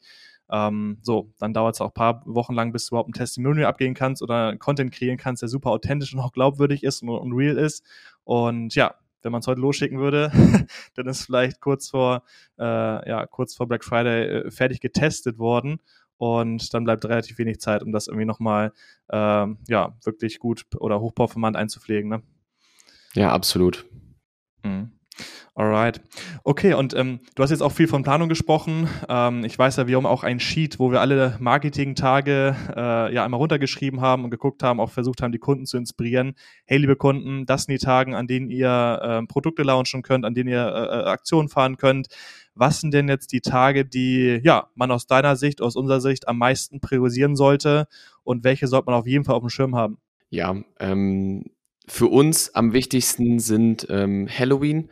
Ähm, 0.49 0.97
so, 1.01 1.33
dann 1.39 1.53
dauert 1.53 1.75
es 1.75 1.81
auch 1.81 1.89
ein 1.89 1.93
paar 1.93 2.23
Wochen 2.25 2.53
lang, 2.53 2.71
bis 2.71 2.87
du 2.87 2.95
überhaupt 2.95 3.09
ein 3.09 3.13
Testimonial 3.13 3.67
abgehen 3.67 3.93
kannst 3.93 4.21
oder 4.21 4.55
Content 4.57 4.91
kreieren 4.91 5.17
kannst, 5.17 5.41
der 5.41 5.49
super 5.49 5.71
authentisch 5.71 6.13
und 6.13 6.19
auch 6.19 6.31
glaubwürdig 6.31 6.83
ist 6.83 7.01
und, 7.01 7.09
und 7.09 7.33
real 7.33 7.57
ist. 7.57 7.83
Und 8.23 8.75
ja, 8.75 8.95
wenn 9.23 9.31
man 9.31 9.41
es 9.41 9.47
heute 9.47 9.61
losschicken 9.61 9.99
würde, 9.99 10.31
dann 10.95 11.07
ist 11.07 11.25
vielleicht 11.25 11.59
kurz 11.59 11.89
vor, 11.89 12.23
äh, 12.57 12.63
ja, 13.09 13.25
kurz 13.25 13.55
vor 13.55 13.67
Black 13.67 13.83
Friday 13.83 14.23
äh, 14.23 14.51
fertig 14.51 14.79
getestet 14.79 15.37
worden 15.37 15.81
und 16.17 16.73
dann 16.73 16.83
bleibt 16.83 17.05
relativ 17.05 17.37
wenig 17.37 17.59
Zeit, 17.59 17.83
um 17.83 17.91
das 17.91 18.07
irgendwie 18.07 18.25
nochmal, 18.25 18.73
äh, 19.09 19.47
ja, 19.67 19.97
wirklich 20.03 20.39
gut 20.39 20.65
oder 20.77 20.99
hochperformant 20.99 21.55
einzupflegen. 21.55 22.09
Ne? 22.09 22.23
Ja, 23.13 23.31
absolut. 23.31 23.85
Mhm. 24.63 24.96
Alright. 25.57 26.01
Okay, 26.43 26.75
und 26.75 26.93
ähm, 26.93 27.19
du 27.33 27.41
hast 27.41 27.49
jetzt 27.49 27.63
auch 27.63 27.71
viel 27.71 27.87
von 27.87 28.03
Planung 28.03 28.29
gesprochen. 28.29 28.87
Ähm, 29.09 29.43
ich 29.43 29.57
weiß 29.57 29.77
ja, 29.77 29.87
wir 29.87 29.97
haben 29.97 30.05
auch 30.05 30.23
ein 30.23 30.39
Sheet, 30.39 30.77
wo 30.77 30.91
wir 30.91 31.01
alle 31.01 31.35
Marketing-Tage 31.39 32.55
äh, 32.75 33.13
ja 33.13 33.25
einmal 33.25 33.39
runtergeschrieben 33.39 33.99
haben 33.99 34.23
und 34.23 34.29
geguckt 34.29 34.61
haben, 34.61 34.79
auch 34.79 34.91
versucht 34.91 35.23
haben, 35.23 35.31
die 35.31 35.39
Kunden 35.39 35.65
zu 35.65 35.77
inspirieren. 35.77 36.35
Hey, 36.65 36.77
liebe 36.77 36.95
Kunden, 36.95 37.47
das 37.47 37.63
sind 37.63 37.73
die 37.73 37.83
Tagen, 37.83 38.13
an 38.13 38.27
denen 38.27 38.51
ihr 38.51 38.99
äh, 39.01 39.25
Produkte 39.25 39.63
launchen 39.63 40.03
könnt, 40.03 40.25
an 40.25 40.35
denen 40.35 40.49
ihr 40.49 40.63
äh, 40.63 40.99
äh, 40.99 41.03
Aktionen 41.05 41.49
fahren 41.49 41.77
könnt. 41.77 42.09
Was 42.53 42.79
sind 42.79 42.93
denn 42.93 43.09
jetzt 43.09 43.31
die 43.31 43.41
Tage, 43.41 43.83
die 43.83 44.39
ja 44.43 44.67
man 44.75 44.91
aus 44.91 45.07
deiner 45.07 45.35
Sicht, 45.35 45.63
aus 45.63 45.75
unserer 45.75 46.01
Sicht 46.01 46.27
am 46.27 46.37
meisten 46.37 46.81
priorisieren 46.81 47.35
sollte 47.35 47.87
und 48.23 48.43
welche 48.43 48.67
sollte 48.67 48.85
man 48.91 48.95
auf 48.95 49.07
jeden 49.07 49.23
Fall 49.23 49.33
auf 49.33 49.41
dem 49.41 49.49
Schirm 49.49 49.75
haben? 49.75 49.97
Ja, 50.29 50.55
ähm, 50.79 51.45
für 51.87 52.07
uns 52.07 52.53
am 52.53 52.73
wichtigsten 52.73 53.39
sind 53.39 53.87
ähm, 53.89 54.27
Halloween 54.29 54.89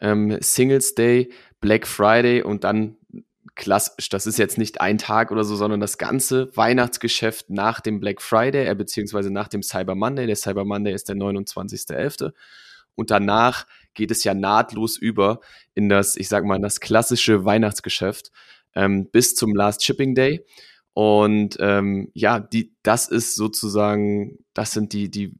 ähm, 0.00 0.38
Singles 0.40 0.94
Day, 0.94 1.30
Black 1.60 1.86
Friday 1.86 2.42
und 2.42 2.64
dann 2.64 2.96
klassisch, 3.56 4.08
das 4.10 4.26
ist 4.26 4.38
jetzt 4.38 4.58
nicht 4.58 4.80
ein 4.80 4.98
Tag 4.98 5.32
oder 5.32 5.42
so, 5.42 5.56
sondern 5.56 5.80
das 5.80 5.98
ganze 5.98 6.54
Weihnachtsgeschäft 6.56 7.50
nach 7.50 7.80
dem 7.80 8.00
Black 8.00 8.22
Friday, 8.22 8.66
äh, 8.66 8.74
beziehungsweise 8.74 9.30
nach 9.32 9.48
dem 9.48 9.62
Cyber 9.62 9.94
Monday. 9.94 10.26
Der 10.26 10.36
Cyber 10.36 10.64
Monday 10.64 10.92
ist 10.92 11.08
der 11.08 11.16
29.11. 11.16 12.32
Und 12.94 13.10
danach 13.10 13.66
geht 13.94 14.10
es 14.10 14.24
ja 14.24 14.34
nahtlos 14.34 14.96
über 14.96 15.40
in 15.74 15.88
das, 15.88 16.16
ich 16.16 16.28
sag 16.28 16.44
mal, 16.44 16.60
das 16.60 16.80
klassische 16.80 17.44
Weihnachtsgeschäft 17.44 18.30
ähm, 18.74 19.10
bis 19.10 19.34
zum 19.34 19.54
Last 19.54 19.84
Shipping 19.84 20.14
Day. 20.14 20.44
Und 20.92 21.56
ähm, 21.60 22.10
ja, 22.14 22.40
die, 22.40 22.74
das 22.82 23.08
ist 23.08 23.34
sozusagen, 23.34 24.38
das 24.54 24.72
sind 24.72 24.92
die, 24.92 25.10
die, 25.10 25.34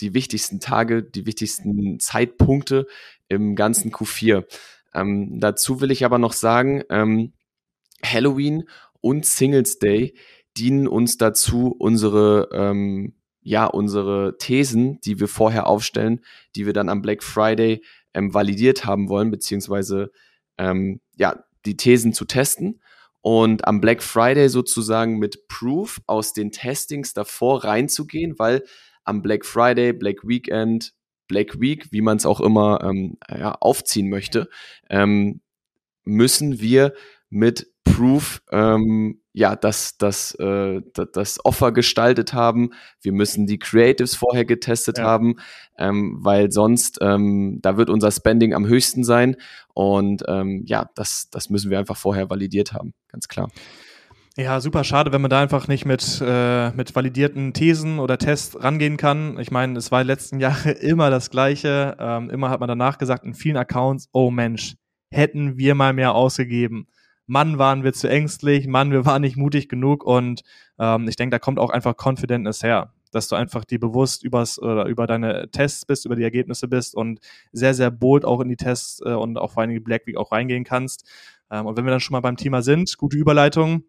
die 0.00 0.14
wichtigsten 0.14 0.60
Tage, 0.60 1.02
die 1.02 1.26
wichtigsten 1.26 1.98
Zeitpunkte, 1.98 2.86
im 3.28 3.56
ganzen 3.56 3.90
Q4. 3.92 4.44
Ähm, 4.94 5.40
dazu 5.40 5.80
will 5.80 5.90
ich 5.90 6.04
aber 6.04 6.18
noch 6.18 6.32
sagen, 6.32 6.82
ähm, 6.90 7.32
Halloween 8.04 8.68
und 9.00 9.26
Singles 9.26 9.78
Day 9.78 10.14
dienen 10.56 10.88
uns 10.88 11.18
dazu, 11.18 11.74
unsere, 11.78 12.48
ähm, 12.52 13.14
ja, 13.42 13.66
unsere 13.66 14.36
Thesen, 14.38 15.00
die 15.00 15.20
wir 15.20 15.28
vorher 15.28 15.66
aufstellen, 15.66 16.20
die 16.56 16.66
wir 16.66 16.72
dann 16.72 16.88
am 16.88 17.02
Black 17.02 17.22
Friday 17.22 17.82
ähm, 18.14 18.34
validiert 18.34 18.84
haben 18.84 19.08
wollen, 19.08 19.30
beziehungsweise 19.30 20.10
ähm, 20.58 21.00
ja, 21.16 21.44
die 21.64 21.76
Thesen 21.76 22.12
zu 22.12 22.24
testen 22.24 22.80
und 23.20 23.66
am 23.66 23.80
Black 23.80 24.02
Friday 24.02 24.48
sozusagen 24.48 25.18
mit 25.18 25.48
Proof 25.48 26.00
aus 26.06 26.32
den 26.32 26.50
Testings 26.50 27.12
davor 27.12 27.64
reinzugehen, 27.64 28.38
weil 28.38 28.64
am 29.04 29.22
Black 29.22 29.44
Friday, 29.44 29.92
Black 29.92 30.26
Weekend, 30.26 30.94
Black 31.28 31.60
Week, 31.60 31.92
wie 31.92 32.00
man 32.00 32.16
es 32.16 32.26
auch 32.26 32.40
immer 32.40 32.82
ähm, 32.82 33.18
ja, 33.30 33.52
aufziehen 33.52 34.08
möchte, 34.08 34.48
ähm, 34.90 35.40
müssen 36.04 36.60
wir 36.60 36.94
mit 37.30 37.68
Proof 37.84 38.42
ähm, 38.50 39.20
ja 39.32 39.54
das, 39.54 39.98
das, 39.98 40.34
äh, 40.34 40.80
das 41.12 41.44
Offer 41.44 41.72
gestaltet 41.72 42.32
haben. 42.32 42.70
Wir 43.00 43.12
müssen 43.12 43.46
die 43.46 43.58
Creatives 43.58 44.14
vorher 44.16 44.44
getestet 44.44 44.98
ja. 44.98 45.04
haben, 45.04 45.36
ähm, 45.78 46.18
weil 46.20 46.50
sonst 46.50 46.98
ähm, 47.00 47.60
da 47.62 47.76
wird 47.76 47.90
unser 47.90 48.10
Spending 48.10 48.54
am 48.54 48.66
höchsten 48.66 49.04
sein. 49.04 49.36
Und 49.74 50.24
ähm, 50.26 50.64
ja, 50.66 50.90
das, 50.94 51.28
das 51.30 51.50
müssen 51.50 51.70
wir 51.70 51.78
einfach 51.78 51.96
vorher 51.96 52.30
validiert 52.30 52.72
haben, 52.72 52.94
ganz 53.08 53.28
klar. 53.28 53.48
Ja, 54.40 54.60
super 54.60 54.84
schade, 54.84 55.10
wenn 55.10 55.20
man 55.20 55.30
da 55.30 55.40
einfach 55.40 55.66
nicht 55.66 55.84
mit, 55.84 56.22
äh, 56.24 56.70
mit 56.70 56.94
validierten 56.94 57.52
Thesen 57.54 57.98
oder 57.98 58.18
Tests 58.18 58.62
rangehen 58.62 58.96
kann. 58.96 59.36
Ich 59.40 59.50
meine, 59.50 59.76
es 59.76 59.90
war 59.90 60.04
die 60.04 60.06
letzten 60.06 60.38
Jahre 60.40 60.70
immer 60.70 61.10
das 61.10 61.30
Gleiche. 61.30 61.96
Ähm, 61.98 62.30
immer 62.30 62.48
hat 62.48 62.60
man 62.60 62.68
danach 62.68 62.98
gesagt 62.98 63.24
in 63.24 63.34
vielen 63.34 63.56
Accounts, 63.56 64.08
oh 64.12 64.30
Mensch, 64.30 64.76
hätten 65.10 65.58
wir 65.58 65.74
mal 65.74 65.92
mehr 65.92 66.14
ausgegeben. 66.14 66.86
Mann, 67.26 67.58
waren 67.58 67.82
wir 67.82 67.92
zu 67.92 68.08
ängstlich, 68.08 68.68
Mann, 68.68 68.92
wir 68.92 69.04
waren 69.04 69.22
nicht 69.22 69.36
mutig 69.36 69.68
genug 69.68 70.04
und 70.04 70.42
ähm, 70.78 71.08
ich 71.08 71.16
denke, 71.16 71.34
da 71.34 71.40
kommt 71.40 71.58
auch 71.58 71.70
einfach 71.70 71.96
Confidentness 71.96 72.62
her, 72.62 72.94
dass 73.10 73.26
du 73.26 73.34
einfach 73.34 73.64
dir 73.64 73.80
bewusst 73.80 74.22
übers, 74.22 74.60
oder 74.60 74.86
über 74.86 75.08
deine 75.08 75.50
Tests 75.50 75.84
bist, 75.84 76.06
über 76.06 76.14
die 76.14 76.22
Ergebnisse 76.22 76.68
bist 76.68 76.94
und 76.94 77.18
sehr, 77.50 77.74
sehr 77.74 77.90
bold 77.90 78.24
auch 78.24 78.40
in 78.40 78.48
die 78.48 78.56
Tests 78.56 79.02
äh, 79.04 79.14
und 79.14 79.36
auch 79.36 79.50
vor 79.50 79.62
allem 79.62 79.70
in 79.70 79.78
die 79.78 79.84
Black 79.84 80.06
Week 80.06 80.16
auch 80.16 80.30
reingehen 80.30 80.62
kannst. 80.62 81.10
Ähm, 81.50 81.66
und 81.66 81.76
wenn 81.76 81.84
wir 81.84 81.90
dann 81.90 81.98
schon 81.98 82.12
mal 82.12 82.20
beim 82.20 82.36
Thema 82.36 82.62
sind, 82.62 82.96
gute 82.98 83.16
Überleitung, 83.16 83.82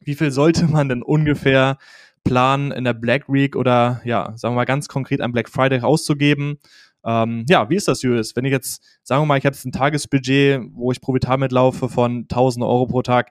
wie 0.00 0.14
viel 0.14 0.30
sollte 0.30 0.66
man 0.66 0.88
denn 0.88 1.02
ungefähr 1.02 1.78
planen 2.24 2.72
in 2.72 2.84
der 2.84 2.94
Black 2.94 3.28
Week 3.28 3.56
oder 3.56 4.00
ja, 4.04 4.32
sagen 4.36 4.54
wir 4.54 4.60
mal 4.60 4.64
ganz 4.64 4.88
konkret 4.88 5.20
am 5.20 5.32
Black 5.32 5.48
Friday 5.48 5.80
auszugeben? 5.80 6.58
Ähm, 7.04 7.44
ja, 7.48 7.70
wie 7.70 7.76
ist 7.76 7.88
das, 7.88 8.02
Julius? 8.02 8.36
Wenn 8.36 8.44
ich 8.44 8.52
jetzt, 8.52 8.82
sagen 9.02 9.22
wir 9.22 9.26
mal, 9.26 9.38
ich 9.38 9.46
habe 9.46 9.54
jetzt 9.54 9.64
ein 9.64 9.72
Tagesbudget, 9.72 10.60
wo 10.72 10.92
ich 10.92 11.00
Provitar 11.00 11.38
mitlaufe 11.38 11.88
von 11.88 12.22
1000 12.22 12.64
Euro 12.64 12.86
pro 12.86 13.02
Tag, 13.02 13.30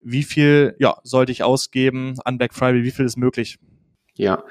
wie 0.00 0.22
viel 0.22 0.76
ja, 0.78 0.98
sollte 1.02 1.32
ich 1.32 1.42
ausgeben 1.42 2.14
an 2.24 2.38
Black 2.38 2.54
Friday? 2.54 2.84
Wie 2.84 2.90
viel 2.90 3.04
ist 3.06 3.16
möglich? 3.16 3.58
Ja, 4.18 4.44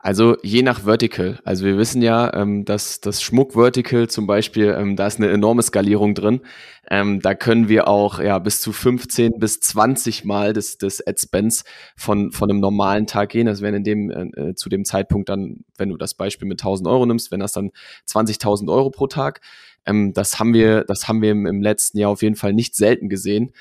also 0.00 0.38
je 0.42 0.62
nach 0.62 0.84
Vertical. 0.84 1.38
Also 1.44 1.66
wir 1.66 1.76
wissen 1.76 2.00
ja, 2.00 2.32
ähm, 2.32 2.64
dass 2.64 3.02
das 3.02 3.20
Schmuck-Vertical 3.22 4.08
zum 4.08 4.26
Beispiel, 4.26 4.74
ähm, 4.78 4.96
da 4.96 5.06
ist 5.06 5.18
eine 5.18 5.28
enorme 5.28 5.62
Skalierung 5.62 6.14
drin. 6.14 6.40
Ähm, 6.88 7.20
da 7.20 7.34
können 7.34 7.68
wir 7.68 7.86
auch 7.86 8.18
ja 8.18 8.38
bis 8.38 8.62
zu 8.62 8.72
15 8.72 9.32
bis 9.38 9.60
20 9.60 10.24
Mal 10.24 10.54
des, 10.54 10.78
des 10.78 11.06
Ad-Spends 11.06 11.64
von, 11.96 12.32
von 12.32 12.50
einem 12.50 12.60
normalen 12.60 13.06
Tag 13.06 13.28
gehen. 13.28 13.44
Das 13.44 13.60
wären 13.60 13.74
in 13.74 13.84
dem, 13.84 14.10
äh, 14.10 14.50
äh 14.50 14.54
zu 14.54 14.70
dem 14.70 14.86
Zeitpunkt 14.86 15.28
dann, 15.28 15.64
wenn 15.76 15.90
du 15.90 15.98
das 15.98 16.14
Beispiel 16.14 16.48
mit 16.48 16.62
1000 16.62 16.88
Euro 16.88 17.04
nimmst, 17.04 17.30
wenn 17.30 17.40
das 17.40 17.52
dann 17.52 17.72
20.000 18.08 18.72
Euro 18.72 18.88
pro 18.88 19.06
Tag. 19.06 19.42
Ähm, 19.84 20.14
das 20.14 20.38
haben 20.38 20.54
wir, 20.54 20.84
das 20.84 21.08
haben 21.08 21.20
wir 21.20 21.32
im, 21.32 21.44
im 21.44 21.60
letzten 21.60 21.98
Jahr 21.98 22.10
auf 22.10 22.22
jeden 22.22 22.36
Fall 22.36 22.54
nicht 22.54 22.74
selten 22.74 23.10
gesehen 23.10 23.52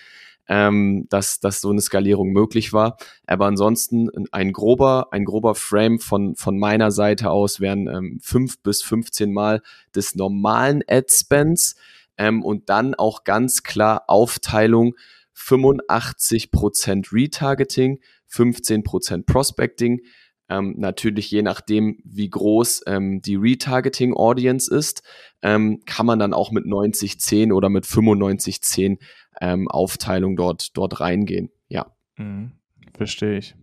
ähm, 0.50 1.06
dass, 1.10 1.40
dass 1.40 1.62
so 1.62 1.70
eine 1.70 1.80
Skalierung 1.80 2.32
möglich 2.32 2.74
war. 2.74 2.98
Aber 3.28 3.46
ansonsten 3.46 4.10
ein 4.32 4.52
grober, 4.52 5.10
ein 5.12 5.24
grober 5.24 5.54
Frame 5.54 6.00
von, 6.00 6.36
von 6.36 6.58
meiner 6.58 6.90
Seite 6.90 7.30
aus 7.30 7.60
wären 7.62 7.88
ähm, 7.88 8.20
fünf 8.22 8.62
bis 8.64 8.82
15 8.82 9.32
Mal 9.32 9.62
des 9.96 10.16
normalen 10.16 10.84
Ad-Spends 10.88 11.76
ähm, 12.18 12.44
und 12.44 12.70
dann 12.70 12.96
auch 12.96 13.24
ganz 13.24 13.62
klar 13.62 14.06
Aufteilung 14.08 14.96
85% 15.36 17.14
Retargeting, 17.14 18.00
15% 18.30 19.26
Prospecting, 19.26 20.02
ähm, 20.50 20.76
natürlich 20.78 21.30
je 21.32 21.42
nachdem, 21.42 22.00
wie 22.04 22.30
groß 22.30 22.84
ähm, 22.88 23.22
die 23.22 23.36
Retargeting-Audience 23.36 24.74
ist, 24.74 25.04
ähm, 25.42 25.82
kann 25.86 26.06
man 26.06 26.20
dann 26.20 26.34
auch 26.34 26.52
mit 26.52 26.66
90-10 26.66 27.54
oder 27.54 27.70
mit 27.70 27.86
95-10 27.86 28.98
ähm, 29.42 29.68
Aufteilung 29.68 30.36
dort, 30.36 30.76
dort 30.78 31.00
reingehen. 31.00 31.52
Ja. 31.68 31.94
Mhm. 32.18 32.54
Verstehe 32.96 33.38
ich. 33.38 33.56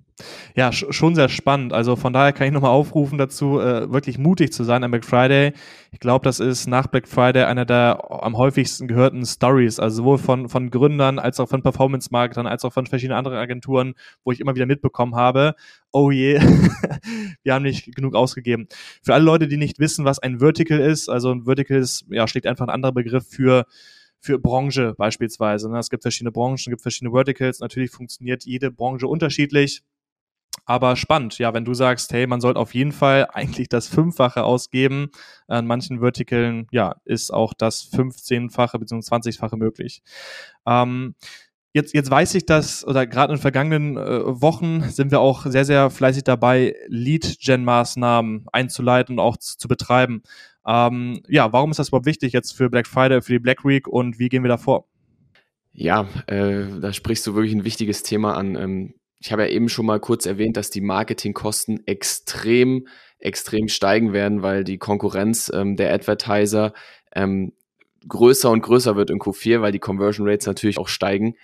Ja, 0.54 0.72
schon 0.72 1.14
sehr 1.14 1.28
spannend. 1.28 1.74
Also 1.74 1.96
von 1.96 2.14
daher 2.14 2.32
kann 2.32 2.46
ich 2.46 2.52
nochmal 2.52 2.70
aufrufen 2.70 3.18
dazu, 3.18 3.60
äh, 3.60 3.92
wirklich 3.92 4.16
mutig 4.16 4.50
zu 4.50 4.64
sein 4.64 4.82
am 4.82 4.90
Black 4.90 5.04
Friday. 5.04 5.52
Ich 5.92 6.00
glaube, 6.00 6.24
das 6.24 6.40
ist 6.40 6.66
nach 6.66 6.86
Black 6.86 7.06
Friday 7.06 7.44
einer 7.44 7.66
der 7.66 8.02
am 8.10 8.38
häufigsten 8.38 8.88
gehörten 8.88 9.26
Stories, 9.26 9.78
also 9.78 9.98
sowohl 9.98 10.16
von, 10.16 10.48
von 10.48 10.70
Gründern 10.70 11.18
als 11.18 11.38
auch 11.38 11.48
von 11.50 11.62
Performance-Marketern, 11.62 12.46
als 12.46 12.64
auch 12.64 12.72
von 12.72 12.86
verschiedenen 12.86 13.18
anderen 13.18 13.36
Agenturen, 13.36 13.94
wo 14.24 14.32
ich 14.32 14.40
immer 14.40 14.54
wieder 14.54 14.64
mitbekommen 14.64 15.14
habe, 15.14 15.54
oh 15.92 16.10
je, 16.10 16.40
wir 17.42 17.52
haben 17.52 17.64
nicht 17.64 17.94
genug 17.94 18.14
ausgegeben. 18.14 18.68
Für 19.02 19.12
alle 19.12 19.24
Leute, 19.24 19.48
die 19.48 19.58
nicht 19.58 19.78
wissen, 19.78 20.06
was 20.06 20.18
ein 20.18 20.38
Vertical 20.38 20.80
ist, 20.80 21.10
also 21.10 21.30
ein 21.30 21.44
Vertical 21.44 21.76
ist, 21.76 22.06
ja, 22.08 22.26
schlägt 22.26 22.46
einfach 22.46 22.66
ein 22.66 22.70
anderer 22.70 22.92
Begriff 22.92 23.26
für 23.28 23.66
für 24.18 24.38
Branche 24.38 24.94
beispielsweise. 24.96 25.70
Ne? 25.70 25.78
Es 25.78 25.90
gibt 25.90 26.02
verschiedene 26.02 26.32
Branchen, 26.32 26.54
es 26.56 26.64
gibt 26.64 26.82
verschiedene 26.82 27.12
Verticals. 27.12 27.60
Natürlich 27.60 27.90
funktioniert 27.90 28.44
jede 28.44 28.72
Branche 28.72 29.06
unterschiedlich. 29.06 29.82
Aber 30.66 30.96
spannend, 30.96 31.38
ja, 31.38 31.54
wenn 31.54 31.64
du 31.64 31.74
sagst, 31.74 32.12
hey, 32.12 32.26
man 32.26 32.40
sollte 32.40 32.58
auf 32.58 32.74
jeden 32.74 32.92
Fall 32.92 33.28
eigentlich 33.32 33.68
das 33.68 33.86
Fünffache 33.86 34.42
ausgeben, 34.44 35.10
an 35.46 35.66
manchen 35.66 36.00
Verticalen, 36.00 36.66
ja, 36.72 36.96
ist 37.04 37.32
auch 37.32 37.54
das 37.54 37.90
15-fache 37.92 38.78
bzw. 38.78 39.14
20-fache 39.14 39.56
möglich. 39.56 40.02
Ähm, 40.66 41.14
jetzt, 41.72 41.94
jetzt 41.94 42.10
weiß 42.10 42.34
ich, 42.34 42.46
dass, 42.46 42.84
oder 42.84 43.06
gerade 43.06 43.32
in 43.32 43.36
den 43.36 43.42
vergangenen 43.42 43.96
äh, 43.96 44.22
Wochen 44.24 44.82
sind 44.90 45.12
wir 45.12 45.20
auch 45.20 45.46
sehr, 45.46 45.64
sehr 45.64 45.88
fleißig 45.88 46.24
dabei, 46.24 46.74
Lead-Gen-Maßnahmen 46.88 48.46
einzuleiten 48.52 49.14
und 49.14 49.20
auch 49.20 49.36
zu, 49.36 49.56
zu 49.56 49.68
betreiben. 49.68 50.22
Ähm, 50.66 51.22
ja, 51.28 51.52
warum 51.52 51.70
ist 51.70 51.78
das 51.78 51.88
überhaupt 51.88 52.06
wichtig 52.06 52.32
jetzt 52.32 52.56
für 52.56 52.68
Black 52.68 52.88
Friday, 52.88 53.22
für 53.22 53.34
die 53.34 53.38
Black 53.38 53.64
Week 53.64 53.86
und 53.86 54.18
wie 54.18 54.28
gehen 54.28 54.42
wir 54.42 54.48
da 54.48 54.56
vor? 54.56 54.88
Ja, 55.72 56.08
äh, 56.26 56.80
da 56.80 56.92
sprichst 56.92 57.24
du 57.26 57.34
wirklich 57.34 57.54
ein 57.54 57.64
wichtiges 57.64 58.02
Thema 58.02 58.34
an. 58.36 58.56
Ähm, 58.56 58.94
ich 59.18 59.32
habe 59.32 59.42
ja 59.42 59.48
eben 59.48 59.68
schon 59.68 59.86
mal 59.86 60.00
kurz 60.00 60.26
erwähnt, 60.26 60.56
dass 60.56 60.70
die 60.70 60.80
Marketingkosten 60.80 61.86
extrem, 61.86 62.86
extrem 63.18 63.68
steigen 63.68 64.12
werden, 64.12 64.42
weil 64.42 64.64
die 64.64 64.78
Konkurrenz 64.78 65.50
ähm, 65.54 65.76
der 65.76 65.92
Advertiser 65.92 66.72
ähm, 67.14 67.52
größer 68.08 68.50
und 68.50 68.62
größer 68.62 68.96
wird 68.96 69.10
in 69.10 69.18
Q4, 69.18 69.62
weil 69.62 69.72
die 69.72 69.78
Conversion 69.78 70.28
Rates 70.28 70.46
natürlich 70.46 70.78
auch 70.78 70.88
steigen. 70.88 71.34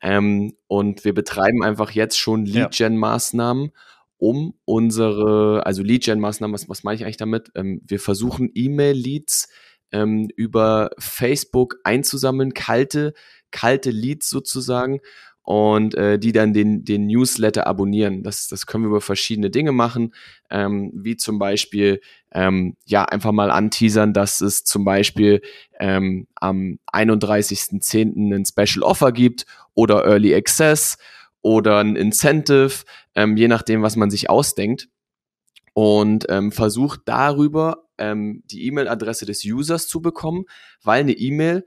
Ähm, 0.00 0.54
und 0.68 1.04
wir 1.04 1.12
betreiben 1.12 1.62
einfach 1.62 1.90
jetzt 1.90 2.18
schon 2.18 2.44
Lead-Gen-Maßnahmen, 2.46 3.72
um 4.16 4.54
unsere, 4.64 5.66
also 5.66 5.82
Lead-Gen-Maßnahmen, 5.82 6.54
was, 6.54 6.68
was 6.68 6.84
meine 6.84 6.96
ich 6.96 7.04
eigentlich 7.04 7.16
damit? 7.16 7.50
Ähm, 7.56 7.82
wir 7.84 7.98
versuchen 7.98 8.50
E-Mail-Leads 8.54 9.48
ähm, 9.90 10.28
über 10.36 10.90
Facebook 10.98 11.76
einzusammeln, 11.82 12.54
kalte, 12.54 13.12
kalte 13.50 13.90
Leads 13.90 14.30
sozusagen 14.30 15.00
und 15.48 15.94
äh, 15.94 16.18
die 16.18 16.32
dann 16.32 16.52
den, 16.52 16.84
den 16.84 17.06
Newsletter 17.06 17.66
abonnieren. 17.66 18.22
Das, 18.22 18.48
das 18.48 18.66
können 18.66 18.84
wir 18.84 18.88
über 18.88 19.00
verschiedene 19.00 19.48
Dinge 19.48 19.72
machen, 19.72 20.12
ähm, 20.50 20.90
wie 20.94 21.16
zum 21.16 21.38
Beispiel 21.38 22.02
ähm, 22.32 22.76
ja 22.84 23.06
einfach 23.06 23.32
mal 23.32 23.50
anteasern, 23.50 24.12
dass 24.12 24.42
es 24.42 24.64
zum 24.64 24.84
Beispiel 24.84 25.40
ähm, 25.80 26.26
am 26.34 26.78
31.10. 26.92 28.34
ein 28.34 28.44
Special 28.44 28.82
Offer 28.82 29.10
gibt 29.10 29.46
oder 29.72 30.04
Early 30.04 30.34
Access 30.34 30.98
oder 31.40 31.78
ein 31.78 31.96
Incentive, 31.96 32.84
ähm, 33.14 33.38
je 33.38 33.48
nachdem, 33.48 33.80
was 33.80 33.96
man 33.96 34.10
sich 34.10 34.28
ausdenkt. 34.28 34.90
Und 35.72 36.26
ähm, 36.28 36.52
versucht 36.52 37.00
darüber 37.06 37.86
ähm, 37.96 38.42
die 38.50 38.66
E-Mail-Adresse 38.66 39.24
des 39.24 39.42
Users 39.46 39.88
zu 39.88 40.02
bekommen, 40.02 40.44
weil 40.82 41.00
eine 41.00 41.12
E-Mail 41.12 41.64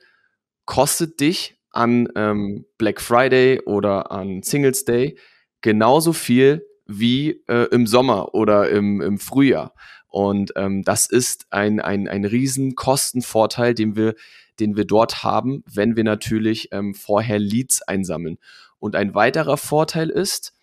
kostet 0.65 1.19
dich 1.19 1.57
an 1.71 2.09
ähm, 2.15 2.65
Black 2.77 3.01
Friday 3.01 3.61
oder 3.61 4.11
an 4.11 4.43
Singles 4.43 4.85
Day 4.85 5.17
genauso 5.61 6.13
viel 6.13 6.65
wie 6.85 7.41
äh, 7.47 7.67
im 7.71 7.87
Sommer 7.87 8.33
oder 8.33 8.69
im, 8.69 9.01
im 9.01 9.17
Frühjahr. 9.17 9.73
Und 10.07 10.51
ähm, 10.57 10.83
das 10.83 11.05
ist 11.05 11.45
ein, 11.51 11.79
ein, 11.79 12.07
ein 12.09 12.25
riesen 12.25 12.75
Kostenvorteil, 12.75 13.73
den 13.73 13.95
wir, 13.95 14.15
den 14.59 14.75
wir 14.75 14.85
dort 14.85 15.23
haben, 15.23 15.63
wenn 15.65 15.95
wir 15.95 16.03
natürlich 16.03 16.69
ähm, 16.73 16.93
vorher 16.93 17.39
Leads 17.39 17.81
einsammeln. 17.83 18.37
Und 18.79 18.95
ein 18.95 19.15
weiterer 19.15 19.55
Vorteil 19.55 20.09
ist, 20.09 20.53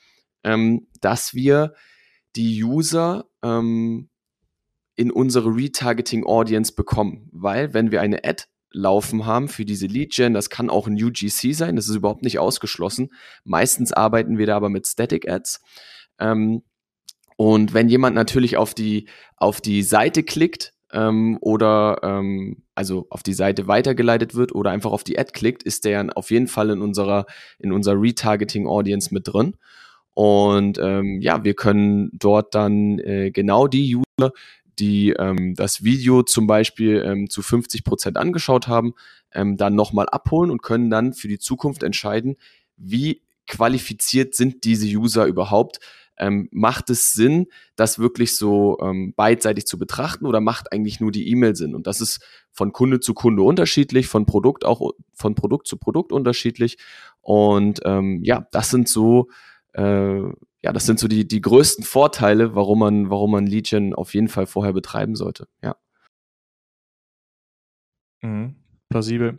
ähm, 0.44 0.86
dass 1.00 1.32
wir 1.32 1.72
die 2.36 2.62
User 2.62 3.24
ähm, 3.42 4.10
in 4.96 5.10
unsere 5.10 5.54
Retargeting 5.54 6.26
Audience 6.26 6.74
bekommen. 6.74 7.30
Weil 7.32 7.72
wenn 7.72 7.90
wir 7.90 8.02
eine 8.02 8.24
Ad 8.24 8.44
laufen 8.72 9.26
haben 9.26 9.48
für 9.48 9.64
diese 9.64 9.86
Lead 9.86 10.12
Gen. 10.12 10.34
Das 10.34 10.50
kann 10.50 10.70
auch 10.70 10.86
ein 10.86 11.02
UGC 11.02 11.54
sein, 11.54 11.76
das 11.76 11.88
ist 11.88 11.96
überhaupt 11.96 12.22
nicht 12.22 12.38
ausgeschlossen. 12.38 13.10
Meistens 13.44 13.92
arbeiten 13.92 14.38
wir 14.38 14.46
da 14.46 14.56
aber 14.56 14.68
mit 14.68 14.86
Static 14.86 15.28
Ads. 15.28 15.62
Ähm, 16.18 16.62
und 17.36 17.72
wenn 17.72 17.88
jemand 17.88 18.16
natürlich 18.16 18.56
auf 18.56 18.74
die, 18.74 19.08
auf 19.36 19.60
die 19.60 19.82
Seite 19.82 20.24
klickt 20.24 20.74
ähm, 20.92 21.38
oder 21.40 22.00
ähm, 22.02 22.64
also 22.74 23.06
auf 23.10 23.22
die 23.22 23.32
Seite 23.32 23.68
weitergeleitet 23.68 24.34
wird 24.34 24.54
oder 24.54 24.70
einfach 24.70 24.90
auf 24.90 25.04
die 25.04 25.18
Ad 25.18 25.32
klickt, 25.32 25.62
ist 25.62 25.84
der 25.84 26.16
auf 26.16 26.30
jeden 26.30 26.48
Fall 26.48 26.70
in 26.70 26.80
unserer, 26.80 27.26
in 27.58 27.72
unserer 27.72 28.00
Retargeting 28.00 28.66
Audience 28.66 29.14
mit 29.14 29.28
drin. 29.28 29.56
Und 30.14 30.78
ähm, 30.82 31.20
ja, 31.20 31.44
wir 31.44 31.54
können 31.54 32.10
dort 32.12 32.54
dann 32.56 32.98
äh, 32.98 33.30
genau 33.30 33.68
die 33.68 33.94
User 33.94 34.32
die 34.78 35.10
ähm, 35.10 35.54
das 35.54 35.84
Video 35.84 36.22
zum 36.22 36.46
Beispiel 36.46 37.02
ähm, 37.04 37.30
zu 37.30 37.42
50 37.42 37.84
Prozent 37.84 38.16
angeschaut 38.16 38.68
haben, 38.68 38.94
ähm, 39.32 39.56
dann 39.56 39.74
nochmal 39.74 40.08
abholen 40.08 40.50
und 40.50 40.62
können 40.62 40.90
dann 40.90 41.12
für 41.12 41.28
die 41.28 41.38
Zukunft 41.38 41.82
entscheiden, 41.82 42.36
wie 42.76 43.22
qualifiziert 43.46 44.34
sind 44.34 44.64
diese 44.64 44.86
User 44.86 45.26
überhaupt? 45.26 45.80
Ähm, 46.20 46.48
macht 46.50 46.90
es 46.90 47.12
Sinn, 47.12 47.46
das 47.76 48.00
wirklich 48.00 48.34
so 48.36 48.78
ähm, 48.82 49.14
beidseitig 49.14 49.66
zu 49.66 49.78
betrachten 49.78 50.26
oder 50.26 50.40
macht 50.40 50.72
eigentlich 50.72 50.98
nur 50.98 51.12
die 51.12 51.30
E-Mail 51.30 51.54
Sinn? 51.54 51.76
Und 51.76 51.86
das 51.86 52.00
ist 52.00 52.20
von 52.50 52.72
Kunde 52.72 52.98
zu 52.98 53.14
Kunde 53.14 53.42
unterschiedlich, 53.42 54.08
von 54.08 54.26
Produkt 54.26 54.64
auch 54.64 54.92
von 55.14 55.36
Produkt 55.36 55.68
zu 55.68 55.76
Produkt 55.76 56.12
unterschiedlich. 56.12 56.76
Und 57.20 57.80
ähm, 57.84 58.20
ja, 58.24 58.48
das 58.50 58.70
sind 58.70 58.88
so 58.88 59.28
äh, 59.74 60.22
ja, 60.62 60.72
das 60.72 60.86
sind 60.86 60.98
so 60.98 61.08
die, 61.08 61.26
die 61.26 61.40
größten 61.40 61.84
Vorteile, 61.84 62.54
warum 62.54 62.80
man, 62.80 63.10
warum 63.10 63.30
man 63.30 63.46
Legion 63.46 63.94
auf 63.94 64.14
jeden 64.14 64.28
Fall 64.28 64.46
vorher 64.46 64.72
betreiben 64.72 65.14
sollte. 65.14 65.46
Ja. 65.62 65.76
Mhm, 68.22 68.56
plausibel. 68.88 69.38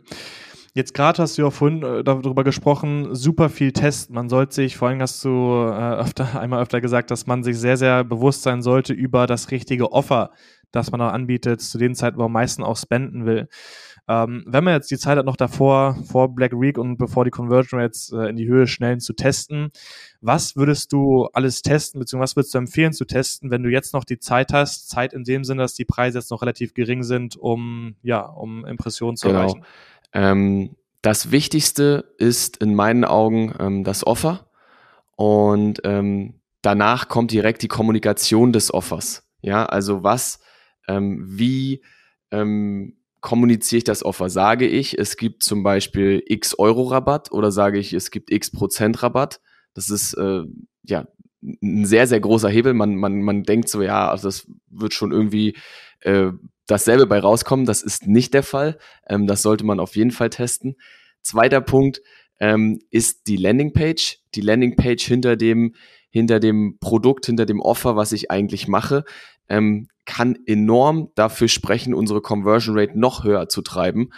Jetzt 0.72 0.94
gerade 0.94 1.20
hast 1.22 1.36
du 1.36 1.42
ja 1.42 1.50
vorhin 1.50 1.82
äh, 1.82 2.04
darüber 2.04 2.44
gesprochen, 2.44 3.14
super 3.14 3.50
viel 3.50 3.72
Test. 3.72 4.10
Man 4.10 4.28
sollte 4.28 4.54
sich, 4.54 4.76
vor 4.76 4.88
allem 4.88 5.00
hast 5.00 5.22
du 5.24 5.28
äh, 5.28 5.94
öfter, 5.96 6.28
einmal 6.40 6.62
öfter 6.62 6.80
gesagt, 6.80 7.10
dass 7.10 7.26
man 7.26 7.42
sich 7.42 7.58
sehr, 7.58 7.76
sehr 7.76 8.04
bewusst 8.04 8.42
sein 8.42 8.62
sollte 8.62 8.92
über 8.92 9.26
das 9.26 9.50
richtige 9.50 9.92
Offer, 9.92 10.30
das 10.70 10.92
man 10.92 11.00
auch 11.00 11.12
anbietet, 11.12 11.60
zu 11.60 11.76
den 11.76 11.94
Zeiten, 11.96 12.16
wo 12.16 12.22
man 12.22 12.26
am 12.26 12.32
meisten 12.32 12.62
auch 12.62 12.76
spenden 12.76 13.26
will. 13.26 13.48
Ähm, 14.10 14.42
wenn 14.44 14.64
man 14.64 14.74
jetzt 14.74 14.90
die 14.90 14.98
Zeit 14.98 15.16
hat, 15.16 15.24
noch 15.24 15.36
davor, 15.36 15.94
vor 16.04 16.34
Black 16.34 16.50
Week 16.52 16.76
und 16.78 16.96
bevor 16.96 17.24
die 17.24 17.30
Conversion 17.30 17.80
Rates 17.80 18.12
äh, 18.12 18.28
in 18.28 18.34
die 18.34 18.48
Höhe 18.48 18.66
schnellen 18.66 18.98
zu 18.98 19.12
testen, 19.12 19.70
was 20.20 20.56
würdest 20.56 20.92
du 20.92 21.26
alles 21.26 21.62
testen, 21.62 22.00
beziehungsweise 22.00 22.32
was 22.32 22.36
würdest 22.36 22.54
du 22.54 22.58
empfehlen 22.58 22.92
zu 22.92 23.04
testen, 23.04 23.52
wenn 23.52 23.62
du 23.62 23.70
jetzt 23.70 23.94
noch 23.94 24.02
die 24.02 24.18
Zeit 24.18 24.52
hast, 24.52 24.88
Zeit 24.88 25.12
in 25.12 25.22
dem 25.22 25.44
Sinne, 25.44 25.62
dass 25.62 25.74
die 25.74 25.84
Preise 25.84 26.18
jetzt 26.18 26.32
noch 26.32 26.42
relativ 26.42 26.74
gering 26.74 27.04
sind, 27.04 27.36
um, 27.36 27.94
ja, 28.02 28.22
um 28.22 28.64
Impressionen 28.64 29.16
zu 29.16 29.28
genau. 29.28 29.42
erreichen? 29.42 29.64
Ähm, 30.12 30.74
das 31.02 31.30
Wichtigste 31.30 32.12
ist 32.18 32.56
in 32.56 32.74
meinen 32.74 33.04
Augen 33.04 33.54
ähm, 33.60 33.84
das 33.84 34.04
Offer 34.04 34.50
und 35.14 35.82
ähm, 35.84 36.40
danach 36.62 37.06
kommt 37.06 37.30
direkt 37.30 37.62
die 37.62 37.68
Kommunikation 37.68 38.52
des 38.52 38.74
Offers. 38.74 39.22
Ja, 39.40 39.66
also 39.66 40.02
was, 40.02 40.40
ähm, 40.88 41.22
wie 41.28 41.84
ähm, 42.32 42.96
kommuniziere 43.20 43.78
ich 43.78 43.84
das 43.84 44.04
Offer? 44.04 44.30
Sage 44.30 44.66
ich, 44.66 44.98
es 44.98 45.16
gibt 45.16 45.42
zum 45.42 45.62
Beispiel 45.62 46.22
x 46.26 46.58
Euro 46.58 46.84
Rabatt 46.84 47.32
oder 47.32 47.52
sage 47.52 47.78
ich, 47.78 47.92
es 47.92 48.10
gibt 48.10 48.30
x 48.30 48.50
Prozent 48.50 49.02
Rabatt? 49.02 49.40
Das 49.74 49.90
ist 49.90 50.14
äh, 50.14 50.42
ja 50.84 51.06
ein 51.42 51.84
sehr, 51.86 52.06
sehr 52.06 52.20
großer 52.20 52.48
Hebel. 52.48 52.74
Man, 52.74 52.96
man, 52.96 53.22
man 53.22 53.42
denkt 53.44 53.68
so, 53.68 53.82
ja, 53.82 54.10
also 54.10 54.28
das 54.28 54.46
wird 54.68 54.94
schon 54.94 55.12
irgendwie 55.12 55.56
äh, 56.00 56.32
dasselbe 56.66 57.06
bei 57.06 57.18
rauskommen. 57.18 57.66
Das 57.66 57.82
ist 57.82 58.06
nicht 58.06 58.34
der 58.34 58.42
Fall. 58.42 58.78
Ähm, 59.08 59.26
das 59.26 59.42
sollte 59.42 59.64
man 59.64 59.80
auf 59.80 59.96
jeden 59.96 60.10
Fall 60.10 60.30
testen. 60.30 60.76
Zweiter 61.22 61.60
Punkt 61.60 62.02
ähm, 62.38 62.80
ist 62.90 63.26
die 63.26 63.36
Landingpage. 63.36 64.18
Die 64.34 64.40
Landingpage 64.40 65.04
hinter 65.04 65.36
dem, 65.36 65.74
hinter 66.10 66.40
dem 66.40 66.78
Produkt, 66.80 67.26
hinter 67.26 67.46
dem 67.46 67.60
Offer, 67.60 67.96
was 67.96 68.12
ich 68.12 68.30
eigentlich 68.30 68.68
mache, 68.68 69.04
ähm, 69.50 69.88
kann 70.06 70.38
enorm 70.46 71.10
dafür 71.14 71.48
sprechen, 71.48 71.92
unsere 71.92 72.22
Conversion 72.22 72.78
Rate 72.78 72.98
noch 72.98 73.24
höher 73.24 73.48
zu 73.48 73.62
treiben. 73.62 74.10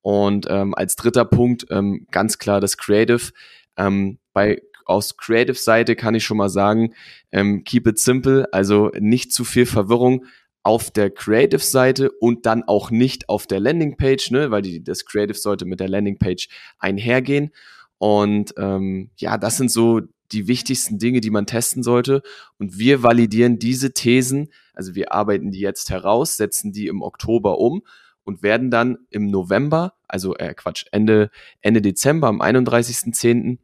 Und 0.00 0.46
ähm, 0.48 0.74
als 0.74 0.96
dritter 0.96 1.24
Punkt 1.24 1.66
ähm, 1.70 2.06
ganz 2.10 2.38
klar 2.38 2.60
das 2.60 2.76
Creative. 2.76 3.32
Ähm, 3.76 4.18
bei 4.32 4.62
aus 4.86 5.16
Creative-Seite 5.16 5.96
kann 5.96 6.14
ich 6.14 6.24
schon 6.24 6.36
mal 6.36 6.48
sagen, 6.48 6.94
ähm, 7.32 7.64
keep 7.64 7.86
it 7.88 7.98
simple, 7.98 8.48
also 8.52 8.90
nicht 8.98 9.32
zu 9.32 9.44
viel 9.44 9.66
Verwirrung, 9.66 10.24
auf 10.62 10.90
der 10.90 11.10
Creative-Seite 11.10 12.10
und 12.10 12.44
dann 12.44 12.64
auch 12.64 12.90
nicht 12.90 13.28
auf 13.28 13.46
der 13.46 13.60
Landingpage, 13.60 14.32
ne, 14.32 14.50
weil 14.50 14.62
die, 14.62 14.82
das 14.82 15.04
Creative 15.04 15.38
sollte 15.38 15.64
mit 15.64 15.78
der 15.78 15.88
Landingpage 15.88 16.48
einhergehen. 16.80 17.52
Und 17.98 18.52
ähm, 18.58 19.10
ja, 19.16 19.38
das 19.38 19.58
sind 19.58 19.70
so 19.70 20.02
die 20.32 20.48
wichtigsten 20.48 20.98
Dinge, 20.98 21.20
die 21.20 21.30
man 21.30 21.46
testen 21.46 21.82
sollte. 21.82 22.22
Und 22.58 22.78
wir 22.78 23.02
validieren 23.02 23.58
diese 23.58 23.92
Thesen, 23.92 24.48
also 24.74 24.94
wir 24.94 25.12
arbeiten 25.12 25.50
die 25.50 25.60
jetzt 25.60 25.90
heraus, 25.90 26.36
setzen 26.36 26.72
die 26.72 26.86
im 26.86 27.02
Oktober 27.02 27.58
um 27.58 27.82
und 28.24 28.42
werden 28.42 28.70
dann 28.70 28.98
im 29.10 29.30
November, 29.30 29.94
also 30.08 30.36
äh, 30.36 30.52
Quatsch, 30.54 30.84
Ende, 30.90 31.30
Ende 31.60 31.80
Dezember, 31.80 32.28
am 32.28 32.42
31.10., 32.42 33.58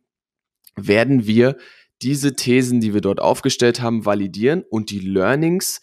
werden 0.75 1.27
wir 1.27 1.57
diese 2.01 2.35
Thesen, 2.35 2.81
die 2.81 2.95
wir 2.95 3.01
dort 3.01 3.21
aufgestellt 3.21 3.81
haben, 3.83 4.07
validieren 4.07 4.65
und 4.69 4.91
die 4.91 5.01
Learnings 5.01 5.81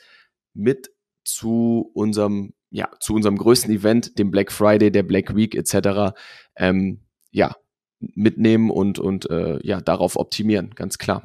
mit 0.53 0.91
zu 1.23 1.91
unserem, 1.93 2.53
ja, 2.71 2.89
zu 2.99 3.13
unserem 3.13 3.37
größten 3.37 3.73
Event, 3.73 4.17
dem 4.17 4.31
Black 4.31 4.51
Friday, 4.51 4.91
der 4.91 5.03
Black 5.03 5.35
Week 5.35 5.55
etc., 5.55 6.13
ähm, 6.55 7.01
ja, 7.31 7.55
mitnehmen 7.99 8.69
und, 8.69 8.99
und 8.99 9.29
äh, 9.29 9.59
ja, 9.65 9.81
darauf 9.81 10.15
optimieren, 10.15 10.71
ganz 10.75 10.97
klar. 10.97 11.23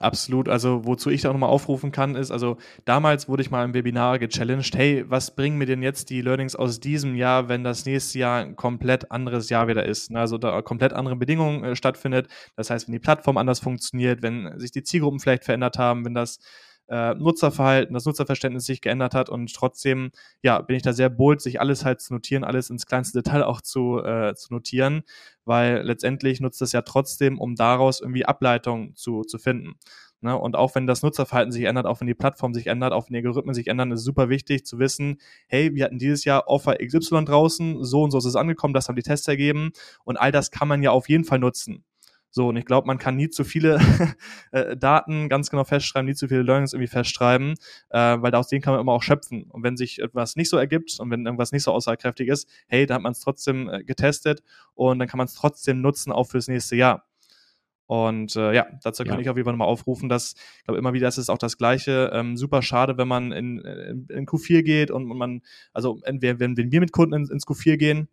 Absolut. 0.00 0.48
Also, 0.48 0.84
wozu 0.84 1.08
ich 1.08 1.22
da 1.22 1.32
nochmal 1.32 1.48
aufrufen 1.50 1.92
kann, 1.92 2.14
ist, 2.14 2.30
also 2.30 2.58
damals 2.84 3.28
wurde 3.28 3.42
ich 3.42 3.50
mal 3.50 3.64
im 3.64 3.74
Webinar 3.74 4.18
gechallenged, 4.18 4.76
hey, 4.76 5.04
was 5.08 5.34
bringen 5.34 5.56
mir 5.56 5.66
denn 5.66 5.82
jetzt 5.82 6.10
die 6.10 6.20
Learnings 6.20 6.56
aus 6.56 6.80
diesem 6.80 7.14
Jahr, 7.14 7.48
wenn 7.48 7.64
das 7.64 7.86
nächste 7.86 8.18
Jahr 8.18 8.42
ein 8.42 8.56
komplett 8.56 9.10
anderes 9.10 9.48
Jahr 9.50 9.68
wieder 9.68 9.86
ist? 9.86 10.14
Also 10.14 10.36
da 10.36 10.60
komplett 10.62 10.92
andere 10.92 11.16
Bedingungen 11.16 11.64
äh, 11.64 11.76
stattfindet. 11.76 12.28
Das 12.56 12.70
heißt, 12.70 12.88
wenn 12.88 12.92
die 12.92 12.98
Plattform 12.98 13.36
anders 13.36 13.60
funktioniert, 13.60 14.22
wenn 14.22 14.58
sich 14.58 14.72
die 14.72 14.82
Zielgruppen 14.82 15.20
vielleicht 15.20 15.44
verändert 15.44 15.78
haben, 15.78 16.04
wenn 16.04 16.14
das 16.14 16.38
äh, 16.88 17.14
Nutzerverhalten, 17.14 17.94
das 17.94 18.04
Nutzerverständnis 18.04 18.66
sich 18.66 18.80
geändert 18.80 19.14
hat 19.14 19.28
und 19.28 19.54
trotzdem, 19.54 20.10
ja, 20.42 20.60
bin 20.60 20.76
ich 20.76 20.82
da 20.82 20.92
sehr 20.92 21.10
bold, 21.10 21.40
sich 21.40 21.60
alles 21.60 21.84
halt 21.84 22.00
zu 22.00 22.12
notieren, 22.12 22.44
alles 22.44 22.70
ins 22.70 22.86
kleinste 22.86 23.22
Detail 23.22 23.44
auch 23.44 23.60
zu, 23.60 24.02
äh, 24.02 24.34
zu 24.34 24.52
notieren, 24.52 25.02
weil 25.44 25.82
letztendlich 25.82 26.40
nutzt 26.40 26.60
es 26.62 26.72
ja 26.72 26.82
trotzdem, 26.82 27.38
um 27.38 27.54
daraus 27.54 28.00
irgendwie 28.00 28.26
Ableitungen 28.26 28.94
zu, 28.96 29.22
zu 29.22 29.38
finden. 29.38 29.76
Ne? 30.24 30.38
Und 30.38 30.56
auch 30.56 30.74
wenn 30.74 30.86
das 30.86 31.02
Nutzerverhalten 31.02 31.52
sich 31.52 31.64
ändert, 31.64 31.84
auch 31.84 32.00
wenn 32.00 32.06
die 32.06 32.14
Plattform 32.14 32.54
sich 32.54 32.66
ändert, 32.66 32.94
auch 32.94 33.08
wenn 33.08 33.12
die 33.12 33.18
Algorithmen 33.18 33.54
sich 33.54 33.66
ändern, 33.66 33.92
ist 33.92 34.04
super 34.04 34.30
wichtig 34.30 34.64
zu 34.64 34.78
wissen, 34.78 35.18
hey, 35.48 35.74
wir 35.74 35.84
hatten 35.84 35.98
dieses 35.98 36.24
Jahr 36.24 36.48
Offer 36.48 36.76
XY 36.76 37.26
draußen, 37.26 37.84
so 37.84 38.02
und 38.02 38.10
so 38.10 38.16
ist 38.16 38.24
es 38.24 38.34
angekommen, 38.34 38.72
das 38.72 38.88
haben 38.88 38.96
die 38.96 39.02
Tests 39.02 39.28
ergeben 39.28 39.72
und 40.02 40.16
all 40.16 40.32
das 40.32 40.50
kann 40.50 40.66
man 40.66 40.82
ja 40.82 40.92
auf 40.92 41.10
jeden 41.10 41.24
Fall 41.24 41.38
nutzen. 41.40 41.84
So, 42.36 42.48
und 42.48 42.56
ich 42.56 42.64
glaube, 42.64 42.88
man 42.88 42.98
kann 42.98 43.14
nie 43.14 43.30
zu 43.30 43.44
viele 43.44 43.78
äh, 44.50 44.76
Daten 44.76 45.28
ganz 45.28 45.50
genau 45.50 45.62
festschreiben, 45.62 46.08
nie 46.08 46.16
zu 46.16 46.26
viele 46.26 46.42
Learnings 46.42 46.72
irgendwie 46.72 46.88
festschreiben, 46.88 47.54
äh, 47.90 48.16
weil 48.18 48.34
aus 48.34 48.48
denen 48.48 48.60
kann 48.60 48.72
man 48.72 48.80
immer 48.80 48.90
auch 48.90 49.04
schöpfen. 49.04 49.44
Und 49.44 49.62
wenn 49.62 49.76
sich 49.76 50.00
etwas 50.00 50.34
nicht 50.34 50.50
so 50.50 50.56
ergibt 50.56 50.98
und 50.98 51.12
wenn 51.12 51.24
irgendwas 51.24 51.52
nicht 51.52 51.62
so 51.62 51.70
aussagekräftig 51.70 52.26
ist, 52.26 52.48
hey, 52.66 52.86
da 52.86 52.94
hat 52.96 53.02
man 53.02 53.12
es 53.12 53.20
trotzdem 53.20 53.68
äh, 53.68 53.84
getestet 53.84 54.42
und 54.74 54.98
dann 54.98 55.06
kann 55.06 55.18
man 55.18 55.28
es 55.28 55.34
trotzdem 55.34 55.80
nutzen, 55.80 56.10
auch 56.10 56.24
fürs 56.24 56.48
nächste 56.48 56.74
Jahr. 56.74 57.06
Und 57.86 58.34
äh, 58.34 58.52
ja, 58.52 58.66
dazu 58.82 59.04
kann 59.04 59.14
ja. 59.14 59.20
ich 59.20 59.28
auf 59.28 59.36
jeden 59.36 59.44
Fall 59.44 59.52
nochmal 59.52 59.68
aufrufen, 59.68 60.08
dass, 60.08 60.34
ich 60.58 60.64
glaube, 60.64 60.78
immer 60.78 60.92
wieder 60.92 61.06
ist 61.06 61.18
es 61.18 61.28
auch 61.28 61.38
das 61.38 61.56
Gleiche. 61.56 62.10
Ähm, 62.12 62.36
super 62.36 62.62
schade, 62.62 62.98
wenn 62.98 63.06
man 63.06 63.30
in, 63.30 63.58
in, 63.60 64.06
in 64.08 64.26
Q4 64.26 64.62
geht 64.62 64.90
und, 64.90 65.08
und 65.08 65.18
man, 65.18 65.42
also 65.72 66.00
entweder 66.02 66.40
wenn, 66.40 66.56
wenn 66.56 66.72
wir 66.72 66.80
mit 66.80 66.90
Kunden 66.90 67.14
ins, 67.14 67.30
ins 67.30 67.46
Q4 67.46 67.76
gehen, 67.76 68.08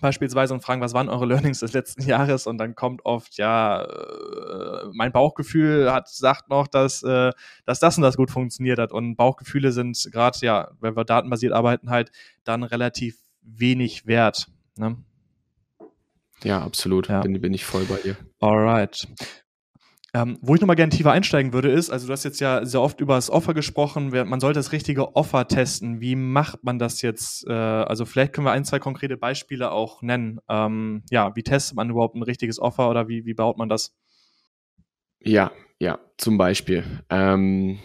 beispielsweise 0.00 0.54
und 0.54 0.60
fragen, 0.60 0.80
was 0.80 0.94
waren 0.94 1.08
eure 1.08 1.26
Learnings 1.26 1.60
des 1.60 1.72
letzten 1.72 2.02
Jahres? 2.02 2.46
Und 2.46 2.58
dann 2.58 2.74
kommt 2.74 3.04
oft, 3.04 3.36
ja, 3.38 3.84
äh, 3.84 4.86
mein 4.92 5.12
Bauchgefühl 5.12 5.92
hat 5.92 6.08
sagt 6.08 6.48
noch, 6.50 6.66
dass, 6.66 7.02
äh, 7.02 7.32
dass 7.64 7.80
das 7.80 7.96
und 7.96 8.02
das 8.02 8.16
gut 8.16 8.30
funktioniert 8.30 8.78
hat. 8.78 8.92
Und 8.92 9.16
Bauchgefühle 9.16 9.72
sind 9.72 10.08
gerade, 10.12 10.38
ja, 10.42 10.70
wenn 10.80 10.96
wir 10.96 11.04
datenbasiert 11.04 11.52
arbeiten, 11.52 11.90
halt 11.90 12.10
dann 12.44 12.62
relativ 12.62 13.18
wenig 13.42 14.06
wert. 14.06 14.48
Ne? 14.76 14.96
Ja, 16.44 16.62
absolut. 16.62 17.08
Ja. 17.08 17.20
Bin, 17.20 17.40
bin 17.40 17.54
ich 17.54 17.64
voll 17.64 17.84
bei 17.84 17.96
dir. 17.96 18.16
Alright. 18.40 19.08
Ähm, 20.14 20.38
wo 20.40 20.54
ich 20.54 20.60
nochmal 20.62 20.76
gerne 20.76 20.90
tiefer 20.90 21.12
einsteigen 21.12 21.52
würde, 21.52 21.70
ist, 21.70 21.90
also 21.90 22.06
du 22.06 22.12
hast 22.14 22.24
jetzt 22.24 22.40
ja 22.40 22.64
sehr 22.64 22.80
oft 22.80 23.00
über 23.00 23.16
das 23.16 23.28
Offer 23.28 23.52
gesprochen, 23.52 24.08
man 24.08 24.40
sollte 24.40 24.58
das 24.58 24.72
richtige 24.72 25.14
Offer 25.16 25.46
testen. 25.48 26.00
Wie 26.00 26.16
macht 26.16 26.64
man 26.64 26.78
das 26.78 27.02
jetzt? 27.02 27.46
Äh, 27.46 27.52
also 27.52 28.06
vielleicht 28.06 28.32
können 28.32 28.46
wir 28.46 28.52
ein, 28.52 28.64
zwei 28.64 28.78
konkrete 28.78 29.18
Beispiele 29.18 29.70
auch 29.70 30.00
nennen. 30.00 30.40
Ähm, 30.48 31.02
ja, 31.10 31.36
wie 31.36 31.42
testet 31.42 31.76
man 31.76 31.90
überhaupt 31.90 32.14
ein 32.14 32.22
richtiges 32.22 32.58
Offer 32.58 32.88
oder 32.88 33.06
wie, 33.08 33.26
wie 33.26 33.34
baut 33.34 33.58
man 33.58 33.68
das? 33.68 33.94
Ja, 35.20 35.52
ja, 35.78 35.98
zum 36.16 36.38
Beispiel. 36.38 36.84
Ähm, 37.10 37.78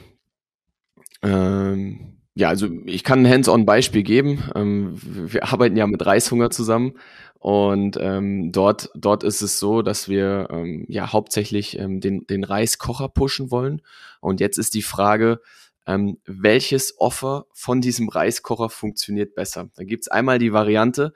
ähm, 1.21 2.22
ja, 2.35 2.49
also 2.49 2.67
ich 2.85 3.03
kann 3.03 3.25
ein 3.25 3.31
Hands-on-Beispiel 3.31 4.03
geben. 4.03 4.43
Ähm, 4.55 4.97
wir 5.03 5.51
arbeiten 5.51 5.77
ja 5.77 5.85
mit 5.87 6.05
Reishunger 6.05 6.49
zusammen 6.49 6.93
und 7.39 7.97
ähm, 7.99 8.51
dort, 8.51 8.89
dort 8.95 9.23
ist 9.23 9.41
es 9.41 9.59
so, 9.59 9.81
dass 9.81 10.09
wir 10.09 10.47
ähm, 10.51 10.85
ja 10.87 11.11
hauptsächlich 11.11 11.77
ähm, 11.77 11.99
den, 11.99 12.25
den 12.25 12.43
Reiskocher 12.43 13.09
pushen 13.09 13.51
wollen. 13.51 13.81
Und 14.19 14.39
jetzt 14.39 14.57
ist 14.57 14.73
die 14.73 14.81
Frage, 14.81 15.41
ähm, 15.85 16.17
welches 16.25 16.99
Offer 16.99 17.45
von 17.53 17.81
diesem 17.81 18.09
Reiskocher 18.09 18.69
funktioniert 18.69 19.35
besser? 19.35 19.69
Da 19.75 19.83
gibt's 19.83 20.07
einmal 20.07 20.39
die 20.39 20.53
Variante, 20.53 21.13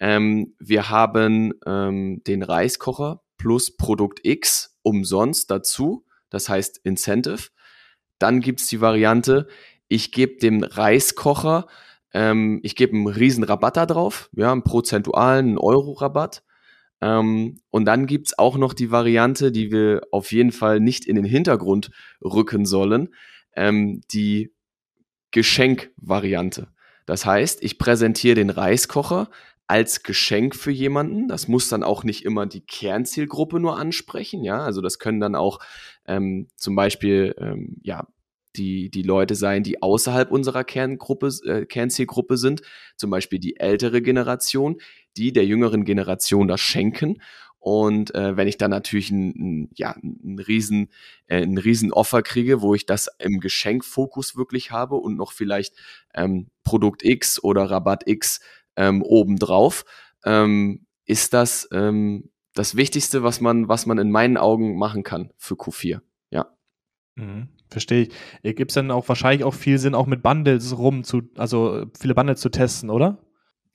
ähm, 0.00 0.54
wir 0.58 0.90
haben 0.90 1.54
ähm, 1.66 2.22
den 2.24 2.42
Reiskocher 2.42 3.22
plus 3.36 3.76
Produkt 3.76 4.20
X 4.22 4.76
umsonst 4.82 5.50
dazu, 5.50 6.04
das 6.30 6.48
heißt 6.48 6.80
Incentive. 6.84 7.48
Dann 8.18 8.40
gibt's 8.40 8.66
die 8.68 8.80
Variante, 8.80 9.48
ich 9.88 10.12
gebe 10.12 10.38
dem 10.38 10.62
Reiskocher, 10.62 11.66
ähm, 12.12 12.60
ich 12.62 12.76
gebe 12.76 12.94
einen 12.94 13.08
riesen 13.08 13.44
Rabatt 13.44 13.76
da 13.76 13.86
drauf, 13.86 14.30
ja, 14.32 14.52
einen 14.52 14.62
prozentualen, 14.62 15.58
Euro-Rabatt. 15.58 16.42
Ähm, 17.00 17.60
und 17.70 17.84
dann 17.84 18.06
gibt's 18.06 18.38
auch 18.38 18.56
noch 18.56 18.74
die 18.74 18.90
Variante, 18.90 19.52
die 19.52 19.70
wir 19.70 20.02
auf 20.10 20.32
jeden 20.32 20.52
Fall 20.52 20.80
nicht 20.80 21.06
in 21.06 21.16
den 21.16 21.24
Hintergrund 21.24 21.90
rücken 22.22 22.66
sollen, 22.66 23.14
ähm, 23.54 24.00
die 24.12 24.52
Geschenkvariante. 25.30 26.68
Das 27.06 27.24
heißt, 27.24 27.62
ich 27.62 27.78
präsentiere 27.78 28.34
den 28.34 28.50
Reiskocher 28.50 29.30
als 29.66 30.02
Geschenk 30.02 30.56
für 30.56 30.70
jemanden. 30.70 31.28
Das 31.28 31.46
muss 31.46 31.68
dann 31.68 31.82
auch 31.82 32.02
nicht 32.02 32.24
immer 32.24 32.46
die 32.46 32.62
Kernzielgruppe 32.62 33.60
nur 33.60 33.78
ansprechen, 33.78 34.42
ja. 34.42 34.58
Also 34.60 34.80
das 34.80 34.98
können 34.98 35.20
dann 35.20 35.34
auch 35.34 35.60
ähm, 36.06 36.48
zum 36.56 36.74
Beispiel 36.74 37.34
ähm, 37.38 37.76
ja 37.82 38.08
die, 38.58 38.90
die 38.90 39.02
Leute 39.02 39.34
sein, 39.34 39.62
die 39.62 39.82
außerhalb 39.82 40.30
unserer 40.30 40.64
Kerngruppe, 40.64 41.28
äh, 41.44 41.64
Kernzielgruppe 41.64 42.36
sind, 42.36 42.62
zum 42.96 43.10
Beispiel 43.10 43.38
die 43.38 43.56
ältere 43.56 44.02
Generation, 44.02 44.80
die 45.16 45.32
der 45.32 45.46
jüngeren 45.46 45.84
Generation 45.84 46.48
das 46.48 46.60
schenken. 46.60 47.22
Und 47.60 48.14
äh, 48.14 48.36
wenn 48.36 48.48
ich 48.48 48.56
dann 48.56 48.70
natürlich 48.70 49.10
ein, 49.10 49.28
ein, 49.36 49.70
ja, 49.74 49.96
ein 50.02 50.38
riesen, 50.38 50.88
äh, 51.26 51.42
ein 51.42 51.58
riesen 51.58 51.92
Offer 51.92 52.22
kriege, 52.22 52.62
wo 52.62 52.74
ich 52.74 52.86
das 52.86 53.08
im 53.18 53.40
Geschenkfokus 53.40 54.36
wirklich 54.36 54.70
habe 54.70 54.96
und 54.96 55.16
noch 55.16 55.32
vielleicht 55.32 55.74
ähm, 56.14 56.48
Produkt 56.62 57.04
X 57.04 57.42
oder 57.42 57.70
Rabatt 57.70 58.06
X 58.06 58.40
ähm, 58.76 59.02
obendrauf, 59.02 59.84
ähm, 60.24 60.86
ist 61.04 61.32
das 61.32 61.68
ähm, 61.72 62.30
das 62.58 62.76
Wichtigste, 62.76 63.22
was 63.22 63.40
man, 63.40 63.68
was 63.68 63.86
man 63.86 63.98
in 63.98 64.10
meinen 64.10 64.36
Augen 64.36 64.76
machen 64.76 65.04
kann 65.04 65.30
für 65.36 65.54
Q4. 65.54 66.00
Ja. 66.30 66.56
Mhm. 67.14 67.48
Verstehe 67.70 68.02
ich. 68.02 68.10
Äh, 68.42 68.54
Gibt 68.54 68.70
es 68.70 68.74
dann 68.74 68.90
auch 68.90 69.08
wahrscheinlich 69.08 69.44
auch 69.44 69.54
viel 69.54 69.78
Sinn, 69.78 69.94
auch 69.94 70.06
mit 70.06 70.22
Bundles 70.22 70.76
rum 70.76 71.04
zu, 71.04 71.22
also 71.36 71.86
viele 71.98 72.14
Bundles 72.14 72.40
zu 72.40 72.48
testen, 72.48 72.90
oder? 72.90 73.18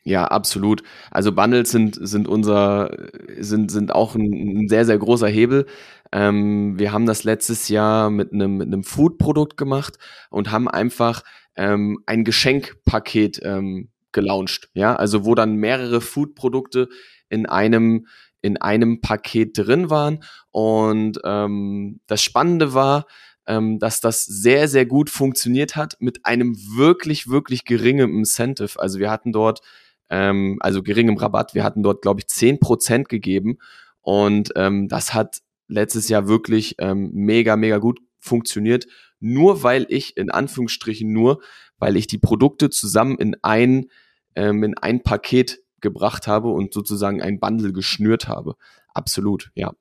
Ja, 0.06 0.26
absolut. 0.26 0.84
Also 1.12 1.32
Bundles 1.32 1.72
sind, 1.72 1.98
sind 2.00 2.28
unser, 2.28 2.92
sind, 3.38 3.72
sind 3.72 3.96
auch 3.96 4.16
ein, 4.16 4.64
ein 4.64 4.68
sehr, 4.68 4.86
sehr 4.86 4.98
großer 4.98 5.30
Hebel. 5.30 5.66
Ähm, 6.12 6.78
wir 6.78 6.92
haben 6.92 7.06
das 7.06 7.24
letztes 7.24 7.70
Jahr 7.70 8.10
mit 8.10 8.34
einem, 8.34 8.58
mit 8.58 8.68
einem 8.68 8.84
Food-Produkt 8.84 9.56
gemacht 9.56 9.98
und 10.30 10.52
haben 10.52 10.68
einfach 10.68 11.24
ähm, 11.56 12.00
ein 12.06 12.26
Geschenkpaket 12.26 13.40
ähm, 13.44 13.90
gelauncht. 14.12 14.70
Ja, 14.74 14.96
also 14.96 15.24
wo 15.26 15.36
dann 15.36 15.56
mehrere 15.56 16.02
Food-Produkte 16.02 16.90
in 17.30 17.46
einem, 17.46 18.08
in 18.42 18.58
einem 18.58 19.00
Paket 19.00 19.58
drin 19.58 19.90
waren. 19.90 20.24
Und 20.52 21.20
ähm, 21.24 22.02
das 22.08 22.22
Spannende 22.22 22.74
war, 22.74 23.06
ähm, 23.48 23.80
dass 23.80 24.00
das 24.00 24.24
sehr, 24.24 24.68
sehr 24.68 24.86
gut 24.86 25.10
funktioniert 25.10 25.76
hat 25.76 25.98
mit 26.00 26.26
einem 26.26 26.56
wirklich, 26.76 27.28
wirklich 27.28 27.66
geringen 27.66 28.18
Incentive. 28.18 28.80
Also 28.80 29.00
wir 29.00 29.10
hatten 29.12 29.32
dort, 29.32 29.62
ähm, 30.10 30.58
also 30.62 30.82
geringem 30.82 31.18
Rabatt, 31.18 31.54
wir 31.54 31.64
hatten 31.64 31.84
dort, 31.84 32.02
glaube 32.02 32.22
ich, 32.22 32.28
zehn 32.28 32.60
Prozent 32.60 33.10
gegeben 33.10 33.58
und 34.02 34.52
ähm, 34.56 34.88
das 34.88 35.14
hat 35.14 35.42
letztes 35.68 36.10
Jahr 36.10 36.28
wirklich 36.28 36.76
ähm, 36.80 37.12
mega, 37.14 37.56
mega 37.56 37.78
gut 37.78 38.00
funktioniert, 38.20 38.88
nur 39.20 39.64
weil 39.64 39.86
ich, 39.90 40.18
in 40.18 40.30
Anführungsstrichen 40.30 41.12
nur, 41.12 41.42
weil 41.78 41.98
ich 41.98 42.08
die 42.08 42.18
Produkte 42.18 42.70
zusammen 42.70 43.18
in 43.18 43.36
ein, 43.42 43.88
ähm, 44.36 44.64
in 44.64 44.78
ein 44.78 45.04
Paket 45.04 45.60
gebracht 45.82 46.28
habe 46.28 46.50
und 46.50 46.74
sozusagen 46.74 47.22
ein 47.22 47.40
Bundle 47.40 47.74
geschnürt 47.74 48.28
habe. 48.28 48.56
Absolut, 48.94 49.52
ja. 49.56 49.74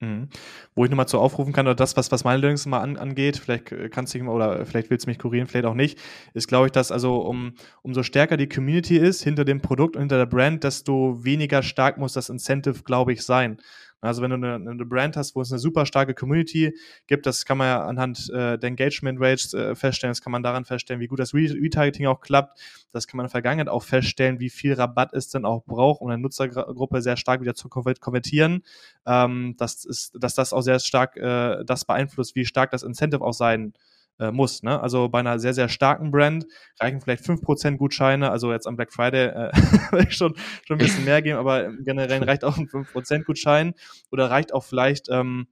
Mhm. 0.00 0.28
Wo 0.74 0.84
ich 0.84 0.90
nochmal 0.90 1.08
zu 1.08 1.18
aufrufen 1.18 1.54
kann, 1.54 1.66
oder 1.66 1.74
das, 1.74 1.96
was, 1.96 2.12
was 2.12 2.22
meine 2.22 2.38
Learnings 2.38 2.66
mal 2.66 2.80
an, 2.80 2.98
angeht, 2.98 3.38
vielleicht 3.38 3.72
äh, 3.72 3.88
kannst 3.88 4.12
du 4.12 4.18
dich 4.18 4.26
mal, 4.26 4.32
oder 4.32 4.66
vielleicht 4.66 4.90
willst 4.90 5.06
du 5.06 5.10
mich 5.10 5.18
kurieren, 5.18 5.46
vielleicht 5.46 5.64
auch 5.64 5.74
nicht, 5.74 5.98
ist, 6.34 6.48
glaube 6.48 6.66
ich, 6.66 6.72
dass 6.72 6.92
also 6.92 7.16
um, 7.20 7.54
umso 7.80 8.02
stärker 8.02 8.36
die 8.36 8.48
Community 8.48 8.98
ist 8.98 9.22
hinter 9.22 9.46
dem 9.46 9.62
Produkt 9.62 9.96
und 9.96 10.02
hinter 10.02 10.18
der 10.18 10.26
Brand, 10.26 10.64
desto 10.64 11.24
weniger 11.24 11.62
stark 11.62 11.96
muss 11.96 12.12
das 12.12 12.28
Incentive, 12.28 12.82
glaube 12.82 13.14
ich, 13.14 13.22
sein. 13.24 13.56
Also 14.00 14.22
wenn 14.22 14.30
du 14.30 14.36
eine, 14.36 14.54
eine, 14.54 14.84
Brand 14.84 15.16
hast, 15.16 15.34
wo 15.34 15.40
es 15.40 15.50
eine 15.50 15.58
super 15.58 15.86
starke 15.86 16.14
Community 16.14 16.76
gibt, 17.06 17.24
das 17.26 17.44
kann 17.44 17.58
man 17.58 17.66
ja 17.66 17.84
anhand 17.84 18.28
äh, 18.30 18.58
der 18.58 18.68
Engagement 18.68 19.18
Rates 19.20 19.54
äh, 19.54 19.74
feststellen, 19.74 20.10
das 20.10 20.20
kann 20.20 20.32
man 20.32 20.42
daran 20.42 20.64
feststellen, 20.64 21.00
wie 21.00 21.06
gut 21.06 21.18
das 21.18 21.32
Retargeting 21.32 22.06
auch 22.06 22.20
klappt, 22.20 22.60
das 22.92 23.06
kann 23.06 23.16
man 23.16 23.24
in 23.24 23.28
der 23.28 23.32
Vergangenheit 23.32 23.68
auch 23.68 23.82
feststellen, 23.82 24.38
wie 24.38 24.50
viel 24.50 24.74
Rabatt 24.74 25.14
es 25.14 25.28
denn 25.28 25.44
auch 25.44 25.64
braucht, 25.64 26.02
um 26.02 26.08
eine 26.08 26.20
Nutzergruppe 26.20 27.00
sehr 27.00 27.16
stark 27.16 27.40
wieder 27.40 27.54
zu 27.54 27.68
konvertieren, 27.68 28.62
ähm, 29.06 29.54
dass, 29.56 29.84
ist, 29.84 30.16
dass 30.18 30.34
das 30.34 30.52
auch 30.52 30.62
sehr 30.62 30.78
stark 30.78 31.16
äh, 31.16 31.64
das 31.64 31.84
beeinflusst, 31.84 32.34
wie 32.36 32.44
stark 32.44 32.70
das 32.70 32.82
Incentive 32.82 33.22
auch 33.22 33.34
sein 33.34 33.72
äh, 34.18 34.30
muss. 34.30 34.62
Ne? 34.62 34.80
Also 34.80 35.08
bei 35.08 35.20
einer 35.20 35.38
sehr, 35.38 35.54
sehr 35.54 35.68
starken 35.68 36.10
Brand 36.10 36.46
reichen 36.80 37.00
vielleicht 37.00 37.24
5% 37.24 37.76
Gutscheine, 37.76 38.30
also 38.30 38.52
jetzt 38.52 38.66
am 38.66 38.76
Black 38.76 38.92
Friday 38.92 39.26
äh, 39.26 39.50
schon, 40.10 40.34
schon 40.64 40.76
ein 40.76 40.78
bisschen 40.78 41.04
mehr 41.04 41.22
geben, 41.22 41.38
aber 41.38 41.70
generell 41.84 42.24
reicht 42.24 42.44
auch 42.44 42.56
ein 42.56 42.66
5% 42.66 43.24
Gutschein 43.24 43.74
oder 44.10 44.30
reicht 44.30 44.52
auch 44.52 44.64
vielleicht, 44.64 45.08
ähm, 45.10 45.48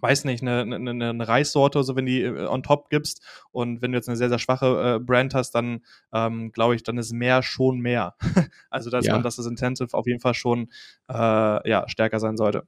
weiß 0.00 0.24
nicht, 0.24 0.42
eine, 0.42 0.62
eine, 0.62 0.90
eine 0.90 1.28
Reissorte, 1.28 1.84
so 1.84 1.94
wenn 1.94 2.06
die 2.06 2.22
äh, 2.22 2.46
on 2.46 2.64
top 2.64 2.90
gibst 2.90 3.22
und 3.52 3.82
wenn 3.82 3.92
du 3.92 3.98
jetzt 3.98 4.08
eine 4.08 4.16
sehr, 4.16 4.28
sehr 4.28 4.40
schwache 4.40 4.96
äh, 4.96 4.98
Brand 4.98 5.34
hast, 5.34 5.52
dann 5.52 5.80
ähm, 6.12 6.50
glaube 6.50 6.74
ich, 6.74 6.82
dann 6.82 6.98
ist 6.98 7.12
mehr 7.12 7.42
schon 7.42 7.78
mehr. 7.78 8.16
also 8.70 8.90
dass 8.90 9.06
ja. 9.06 9.12
man, 9.12 9.22
dass 9.22 9.36
das 9.36 9.46
Intensive 9.46 9.94
auf 9.96 10.06
jeden 10.06 10.20
Fall 10.20 10.34
schon 10.34 10.70
äh, 11.08 11.68
ja, 11.68 11.88
stärker 11.88 12.18
sein 12.18 12.36
sollte. 12.36 12.66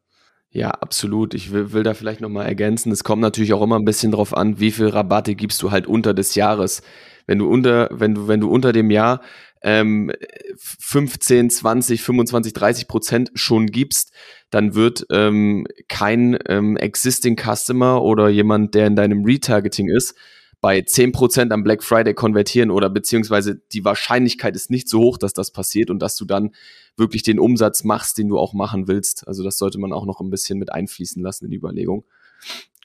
Ja, 0.55 0.71
absolut. 0.71 1.35
Ich 1.35 1.51
will, 1.51 1.73
will 1.73 1.83
da 1.83 1.95
vielleicht 1.95 2.21
nochmal 2.21 2.47
ergänzen. 2.47 2.93
Es 2.93 3.03
kommt 3.03 3.21
natürlich 3.21 3.53
auch 3.53 3.63
immer 3.63 3.77
ein 3.77 3.85
bisschen 3.85 4.13
drauf 4.13 4.37
an, 4.37 4.61
wie 4.61 4.71
viel 4.71 4.87
Rabatte 4.87 5.35
gibst 5.35 5.61
du 5.63 5.73
halt 5.73 5.89
unter 5.89 6.15
des 6.15 6.37
Jahres. 6.37 6.83
Wenn 7.27 7.39
du 7.39 7.49
unter, 7.51 7.89
wenn 7.91 8.15
du, 8.15 8.29
wenn 8.29 8.39
du 8.39 8.49
unter 8.49 8.73
dem 8.73 8.93
Jahr 8.93 9.21
ähm, 9.65 10.13
15, 10.57 11.51
20, 11.51 12.03
25, 12.03 12.53
30 12.53 12.87
Prozent 12.87 13.31
schon 13.35 13.67
gibst, 13.67 14.13
dann 14.51 14.77
wird 14.77 15.05
ähm, 15.11 15.67
kein 15.89 16.39
ähm, 16.47 16.77
Existing 16.77 17.37
Customer 17.37 18.01
oder 18.01 18.29
jemand, 18.29 18.77
der 18.77 18.87
in 18.87 18.95
deinem 18.95 19.25
Retargeting 19.25 19.89
ist, 19.89 20.15
bei 20.65 20.79
10% 20.79 21.53
am 21.53 21.63
Black 21.63 21.83
Friday 21.83 22.15
konvertieren 22.15 22.71
oder 22.71 22.89
beziehungsweise 22.89 23.57
die 23.73 23.85
Wahrscheinlichkeit 23.85 24.57
ist 24.57 24.71
nicht 24.71 24.89
so 24.89 25.01
hoch, 25.01 25.19
dass 25.19 25.35
das 25.35 25.51
passiert 25.51 25.91
und 25.91 25.99
dass 25.99 26.17
du 26.17 26.25
dann 26.25 26.55
wirklich 26.97 27.23
den 27.23 27.39
Umsatz 27.39 27.85
machst, 27.85 28.17
den 28.17 28.31
du 28.31 28.39
auch 28.39 28.55
machen 28.55 28.89
willst. 28.89 29.29
Also 29.29 29.45
das 29.45 29.59
sollte 29.59 29.79
man 29.79 29.93
auch 29.93 30.07
noch 30.07 30.23
ein 30.23 30.31
bisschen 30.31 30.59
mit 30.59 30.73
einfließen 30.73 31.23
lassen 31.23 31.45
in 31.45 31.51
die 31.51 31.59
Überlegung. 31.59 32.07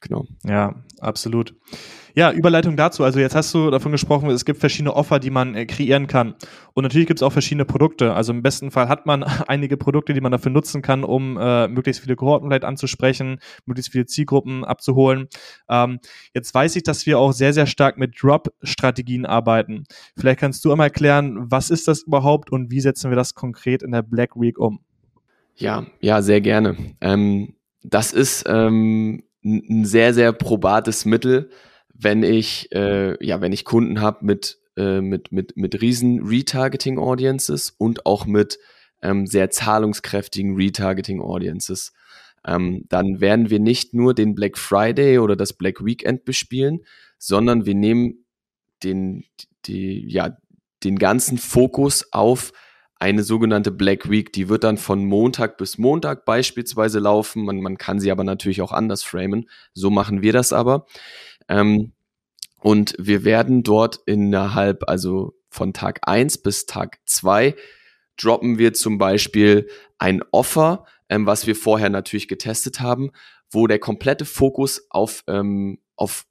Genau. 0.01 0.25
Ja, 0.45 0.75
absolut. 0.99 1.55
Ja, 2.15 2.31
Überleitung 2.31 2.75
dazu. 2.75 3.03
Also 3.03 3.19
jetzt 3.19 3.35
hast 3.35 3.53
du 3.53 3.69
davon 3.69 3.91
gesprochen, 3.91 4.29
es 4.29 4.43
gibt 4.43 4.59
verschiedene 4.59 4.95
Offer, 4.95 5.19
die 5.19 5.29
man 5.29 5.55
äh, 5.55 5.65
kreieren 5.65 6.07
kann. 6.07 6.35
Und 6.73 6.83
natürlich 6.83 7.07
gibt 7.07 7.19
es 7.19 7.23
auch 7.23 7.31
verschiedene 7.31 7.65
Produkte. 7.65 8.13
Also 8.13 8.33
im 8.33 8.41
besten 8.41 8.71
Fall 8.71 8.89
hat 8.89 9.05
man 9.05 9.23
einige 9.47 9.77
Produkte, 9.77 10.13
die 10.13 10.21
man 10.21 10.31
dafür 10.31 10.51
nutzen 10.51 10.81
kann, 10.81 11.03
um 11.03 11.37
äh, 11.37 11.67
möglichst 11.67 12.01
viele 12.01 12.15
Kohorten 12.15 12.49
vielleicht 12.49 12.65
anzusprechen, 12.65 13.39
möglichst 13.65 13.91
viele 13.91 14.05
Zielgruppen 14.05 14.65
abzuholen. 14.65 15.27
Ähm, 15.69 15.99
jetzt 16.33 16.53
weiß 16.53 16.75
ich, 16.75 16.83
dass 16.83 17.05
wir 17.05 17.19
auch 17.19 17.31
sehr, 17.31 17.53
sehr 17.53 17.67
stark 17.67 17.97
mit 17.97 18.21
Drop-Strategien 18.21 19.25
arbeiten. 19.25 19.83
Vielleicht 20.17 20.39
kannst 20.39 20.65
du 20.65 20.71
einmal 20.71 20.87
erklären, 20.87 21.51
was 21.51 21.69
ist 21.69 21.87
das 21.87 22.03
überhaupt 22.03 22.51
und 22.51 22.71
wie 22.71 22.81
setzen 22.81 23.11
wir 23.11 23.15
das 23.15 23.35
konkret 23.35 23.83
in 23.83 23.91
der 23.91 24.01
Black 24.01 24.35
Week 24.35 24.57
um? 24.57 24.79
Ja, 25.55 25.85
ja, 25.99 26.21
sehr 26.21 26.41
gerne. 26.41 26.75
Ähm, 27.01 27.53
das 27.83 28.13
ist 28.13 28.45
ähm, 28.47 29.23
ein 29.43 29.85
sehr, 29.85 30.13
sehr 30.13 30.33
probates 30.33 31.05
Mittel, 31.05 31.49
wenn 31.93 32.23
ich, 32.23 32.71
äh, 32.71 33.23
ja, 33.25 33.41
wenn 33.41 33.51
ich 33.51 33.65
Kunden 33.65 34.01
habe 34.01 34.25
mit, 34.25 34.59
äh, 34.77 35.01
mit, 35.01 35.31
mit, 35.31 35.57
mit 35.57 35.81
riesen 35.81 36.25
Retargeting-Audiences 36.25 37.73
und 37.77 38.05
auch 38.05 38.25
mit 38.25 38.59
ähm, 39.01 39.27
sehr 39.27 39.49
zahlungskräftigen 39.49 40.55
Retargeting-Audiences. 40.55 41.93
Ähm, 42.45 42.85
dann 42.89 43.19
werden 43.19 43.49
wir 43.49 43.59
nicht 43.59 43.93
nur 43.93 44.13
den 44.13 44.35
Black 44.35 44.57
Friday 44.57 45.19
oder 45.19 45.35
das 45.35 45.53
Black 45.53 45.83
Weekend 45.83 46.25
bespielen, 46.25 46.81
sondern 47.17 47.65
wir 47.65 47.75
nehmen 47.75 48.25
den, 48.83 49.25
die, 49.65 50.07
ja, 50.07 50.37
den 50.83 50.97
ganzen 50.97 51.37
Fokus 51.37 52.13
auf 52.13 52.53
eine 52.99 53.23
sogenannte 53.23 53.71
Black 53.71 54.09
Week, 54.09 54.31
die 54.33 54.49
wird 54.49 54.65
dann 54.65 54.77
von 54.77 55.05
Montag 55.05 55.57
bis 55.57 55.77
Montag 55.77 56.25
beispielsweise 56.25 56.99
laufen. 56.99 57.45
Man, 57.45 57.61
man 57.61 57.77
kann 57.77 57.99
sie 57.99 58.11
aber 58.11 58.25
natürlich 58.25 58.61
auch 58.61 58.73
anders 58.73 59.03
framen. 59.03 59.49
So 59.73 59.89
machen 59.89 60.21
wir 60.21 60.33
das 60.33 60.51
aber. 60.51 60.85
Ähm, 61.47 61.93
und 62.61 62.93
wir 62.99 63.23
werden 63.23 63.63
dort 63.63 64.01
innerhalb, 64.05 64.89
also 64.89 65.33
von 65.49 65.73
Tag 65.73 66.01
eins 66.03 66.37
bis 66.37 66.65
Tag 66.65 66.99
zwei 67.05 67.55
droppen 68.17 68.57
wir 68.57 68.73
zum 68.73 68.97
Beispiel 68.97 69.69
ein 69.97 70.21
Offer, 70.31 70.85
ähm, 71.07 71.25
was 71.25 71.47
wir 71.47 71.55
vorher 71.55 71.89
natürlich 71.89 72.27
getestet 72.27 72.81
haben, 72.81 73.11
wo 73.49 73.65
der 73.65 73.79
komplette 73.79 74.25
Fokus 74.25 74.85
auf, 74.89 75.23
ähm, 75.27 75.79
auf 75.95 76.25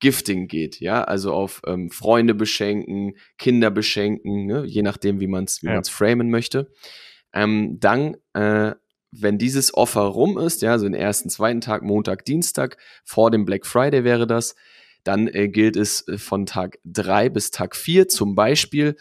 Gifting 0.00 0.48
geht, 0.48 0.80
ja, 0.80 1.04
also 1.04 1.32
auf 1.32 1.60
ähm, 1.66 1.90
Freunde 1.90 2.34
beschenken, 2.34 3.14
Kinder 3.38 3.70
beschenken, 3.70 4.46
ne? 4.46 4.64
je 4.66 4.82
nachdem, 4.82 5.20
wie 5.20 5.26
man 5.26 5.44
es 5.44 5.62
wie 5.62 5.66
ja. 5.66 5.74
man's 5.74 5.90
framen 5.90 6.30
möchte. 6.30 6.72
Ähm, 7.32 7.78
dann, 7.78 8.16
äh, 8.32 8.74
wenn 9.12 9.38
dieses 9.38 9.74
Offer 9.74 10.02
rum 10.02 10.38
ist, 10.38 10.62
ja, 10.62 10.78
so 10.78 10.84
den 10.84 10.94
ersten, 10.94 11.28
zweiten 11.28 11.60
Tag, 11.60 11.82
Montag, 11.82 12.24
Dienstag, 12.24 12.78
vor 13.04 13.30
dem 13.30 13.44
Black 13.44 13.66
Friday 13.66 14.04
wäre 14.04 14.26
das, 14.26 14.54
dann 15.04 15.28
äh, 15.28 15.48
gilt 15.48 15.76
es 15.76 16.06
äh, 16.08 16.18
von 16.18 16.46
Tag 16.46 16.78
drei 16.84 17.28
bis 17.28 17.50
Tag 17.50 17.76
vier 17.76 18.08
zum 18.08 18.34
Beispiel 18.34 18.96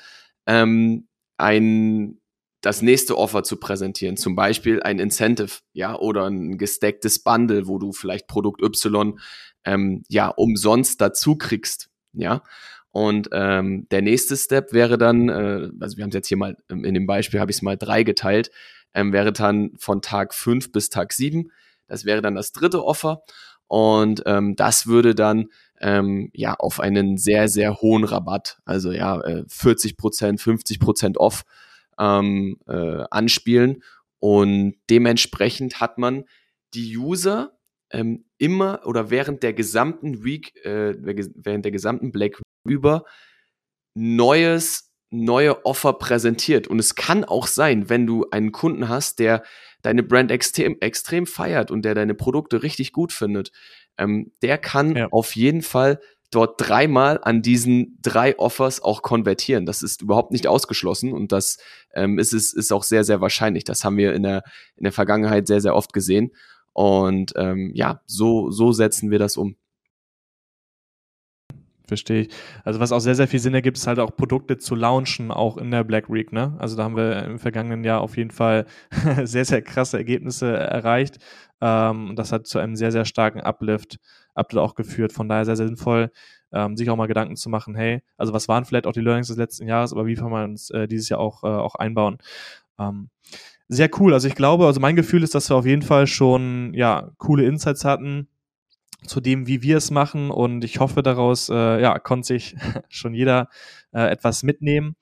ähm, 0.46 1.08
ein 1.38 2.20
das 2.62 2.82
nächste 2.82 3.18
Offer 3.18 3.44
zu 3.44 3.58
präsentieren, 3.58 4.18
zum 4.18 4.36
Beispiel 4.36 4.84
ein 4.84 5.00
Incentive, 5.00 5.60
ja, 5.72 5.98
oder 5.98 6.26
ein 6.26 6.58
gestecktes 6.58 7.24
Bundle, 7.24 7.68
wo 7.68 7.80
du 7.80 7.94
vielleicht 7.94 8.28
Produkt 8.28 8.62
Y 8.62 9.18
ähm, 9.66 10.04
ja 10.08 10.28
umsonst 10.30 11.02
dazu 11.02 11.36
kriegst, 11.36 11.90
ja. 12.14 12.44
Und 12.92 13.30
ähm, 13.34 13.88
der 13.92 14.02
nächste 14.02 14.36
Step 14.36 14.74
wäre 14.74 14.98
dann, 14.98 15.30
äh, 15.30 15.70
also 15.80 15.98
wir 15.98 16.04
haben 16.04 16.10
es 16.10 16.16
jetzt 16.16 16.28
hier 16.28 16.38
mal 16.38 16.58
ähm, 16.70 16.84
in 16.84 16.96
dem 16.96 17.06
Beispiel 17.06 17.40
habe 17.40 17.52
ich 17.52 17.58
es 17.58 17.62
mal 17.62 17.78
drei 17.78 18.04
geteilt, 18.04 18.50
ähm, 18.94 19.14
wäre 19.14 19.32
dann 19.32 19.72
von 19.78 20.02
Tag 20.02 20.34
fünf 20.34 20.72
bis 20.72 20.90
Tag 20.90 21.14
sieben. 21.14 21.52
Das 21.88 22.06
wäre 22.06 22.22
dann 22.22 22.36
das 22.36 22.52
dritte 22.52 22.84
Offer 22.84 23.24
und 23.68 24.24
ähm, 24.26 24.56
das 24.56 24.88
würde 24.88 25.14
dann 25.14 25.48
ähm, 25.80 26.32
ja 26.34 26.56
auf 26.56 26.80
einen 26.80 27.18
sehr 27.18 27.48
sehr 27.48 27.76
hohen 27.76 28.04
Rabatt, 28.04 28.58
also 28.66 28.92
ja 28.92 29.22
äh, 29.22 29.44
40 29.48 29.96
Prozent, 29.96 30.42
50 30.42 30.80
Prozent 30.80 31.18
off 31.18 31.44
ähm, 32.00 32.58
äh, 32.68 33.04
anspielen 33.12 33.84
und 34.20 34.76
dementsprechend 34.90 35.80
hat 35.80 36.00
man 36.00 36.26
die 36.74 36.98
User 36.98 37.58
ähm, 37.92 38.26
immer 38.40 38.82
oder 38.86 39.12
während 39.12 39.44
der 39.44 39.54
gesamten 39.54 40.24
Week, 40.24 40.56
äh, 40.66 40.96
während 40.98 41.66
der 41.66 41.72
gesamten 41.72 42.12
Black 42.12 42.42
über 42.68 43.06
neues, 43.94 44.92
neue 45.12 45.66
Offer 45.66 45.94
präsentiert. 45.94 46.68
Und 46.68 46.80
es 46.80 46.96
kann 46.96 47.24
auch 47.24 47.48
sein, 47.48 47.90
wenn 47.90 48.08
du 48.08 48.26
einen 48.32 48.52
Kunden 48.52 48.90
hast, 48.90 49.20
der 49.20 49.44
deine 49.82 50.04
Brand 50.04 50.32
extrem, 50.32 50.78
extrem 50.80 51.26
feiert 51.26 51.72
und 51.72 51.84
der 51.84 51.96
deine 51.96 52.14
Produkte 52.14 52.64
richtig 52.64 52.92
gut 52.92 53.12
findet, 53.12 53.52
ähm, 53.98 54.32
der 54.42 54.58
kann 54.58 54.96
ja. 54.96 55.08
auf 55.12 55.36
jeden 55.36 55.62
Fall 55.62 56.00
dort 56.32 56.56
dreimal 56.58 57.20
an 57.24 57.42
diesen 57.42 57.98
drei 58.02 58.38
Offers 58.38 58.82
auch 58.82 59.02
konvertieren. 59.02 59.66
Das 59.66 59.82
ist 59.82 60.02
überhaupt 60.02 60.32
nicht 60.32 60.48
ausgeschlossen 60.48 61.12
und 61.12 61.32
das 61.32 61.58
ähm, 61.94 62.20
ist, 62.20 62.34
ist, 62.34 62.54
ist 62.54 62.72
auch 62.72 62.84
sehr, 62.84 63.04
sehr 63.04 63.20
wahrscheinlich. 63.20 63.64
Das 63.64 63.84
haben 63.84 63.98
wir 63.98 64.14
in 64.14 64.24
der, 64.24 64.44
in 64.76 64.84
der 64.84 64.94
Vergangenheit 64.94 65.48
sehr, 65.48 65.62
sehr 65.62 65.76
oft 65.76 65.92
gesehen. 65.92 66.32
Und 66.80 67.34
ähm, 67.36 67.72
ja, 67.74 68.00
so, 68.06 68.52
so 68.52 68.72
setzen 68.72 69.12
wir 69.12 69.20
das 69.20 69.36
um. 69.36 69.58
Verstehe 71.86 72.22
ich. 72.22 72.30
Also 72.64 72.80
was 72.80 72.94
auch 72.94 73.02
sehr, 73.02 73.16
sehr 73.16 73.28
viel 73.28 73.42
Sinn 73.42 73.54
ergibt, 73.54 73.76
ist 73.76 73.86
halt 73.86 74.00
auch 74.00 74.16
Produkte 74.16 74.58
zu 74.58 74.76
launchen, 74.76 75.30
auch 75.30 75.58
in 75.58 75.72
der 75.72 75.84
Black 75.84 76.10
Week. 76.10 76.32
Ne? 76.32 76.56
Also 76.58 76.78
da 76.78 76.86
haben 76.86 76.96
wir 76.96 77.26
im 77.26 77.38
vergangenen 77.38 77.84
Jahr 77.84 78.00
auf 78.00 78.16
jeden 78.16 78.32
Fall 78.32 78.66
sehr, 79.26 79.44
sehr 79.44 79.62
krasse 79.62 79.98
Ergebnisse 79.98 80.56
erreicht. 80.56 81.18
Ähm, 81.60 82.14
das 82.16 82.32
hat 82.32 82.48
zu 82.48 82.60
einem 82.60 82.78
sehr, 82.78 82.94
sehr 82.94 83.04
starken 83.04 83.42
Uplift, 83.42 84.00
Uplift 84.34 84.64
auch 84.64 84.76
geführt. 84.76 85.12
Von 85.12 85.28
daher 85.28 85.44
sehr, 85.44 85.58
sehr 85.58 85.68
sinnvoll, 85.68 86.12
ähm, 86.54 86.78
sich 86.78 86.90
auch 86.90 86.96
mal 86.96 87.08
Gedanken 87.08 87.36
zu 87.36 87.50
machen, 87.50 87.76
hey, 87.76 88.04
also 88.16 88.32
was 88.32 88.48
waren 88.48 88.64
vielleicht 88.64 88.88
auch 88.88 88.94
die 88.94 89.02
Learnings 89.02 89.28
des 89.28 89.36
letzten 89.36 89.68
Jahres, 89.68 89.92
aber 89.92 90.06
wie 90.06 90.16
kann 90.16 90.32
man 90.32 90.52
uns 90.52 90.70
äh, 90.70 90.88
dieses 90.88 91.10
Jahr 91.10 91.20
auch, 91.20 91.44
äh, 91.44 91.48
auch 91.48 91.76
einbauen? 91.76 92.20
Ähm, 92.80 93.10
sehr 93.70 93.90
cool. 94.00 94.14
Also 94.14 94.28
ich 94.28 94.36
glaube, 94.36 94.66
also 94.66 94.80
mein 94.80 94.96
Gefühl 94.96 95.24
ist, 95.24 95.36
dass 95.36 95.50
wir 95.50 95.56
auf 95.56 95.66
jeden 95.66 95.84
Fall 95.84 96.08
schon 96.08 96.74
ja 96.74 97.12
coole 97.18 97.46
Insights 97.46 97.86
hatten 97.86 98.28
zu 99.06 99.22
dem, 99.22 99.48
wie 99.48 99.62
wir 99.62 99.78
es 99.78 99.92
machen. 99.92 100.32
Und 100.32 100.64
ich 100.64 100.80
hoffe, 100.80 101.04
daraus 101.04 101.50
äh, 101.50 101.82
ja, 101.82 102.00
konnte 102.00 102.28
sich 102.28 102.56
schon 102.90 103.14
jeder 103.14 103.48
äh, 103.94 104.10
etwas 104.10 104.44
mitnehmen. 104.44 104.96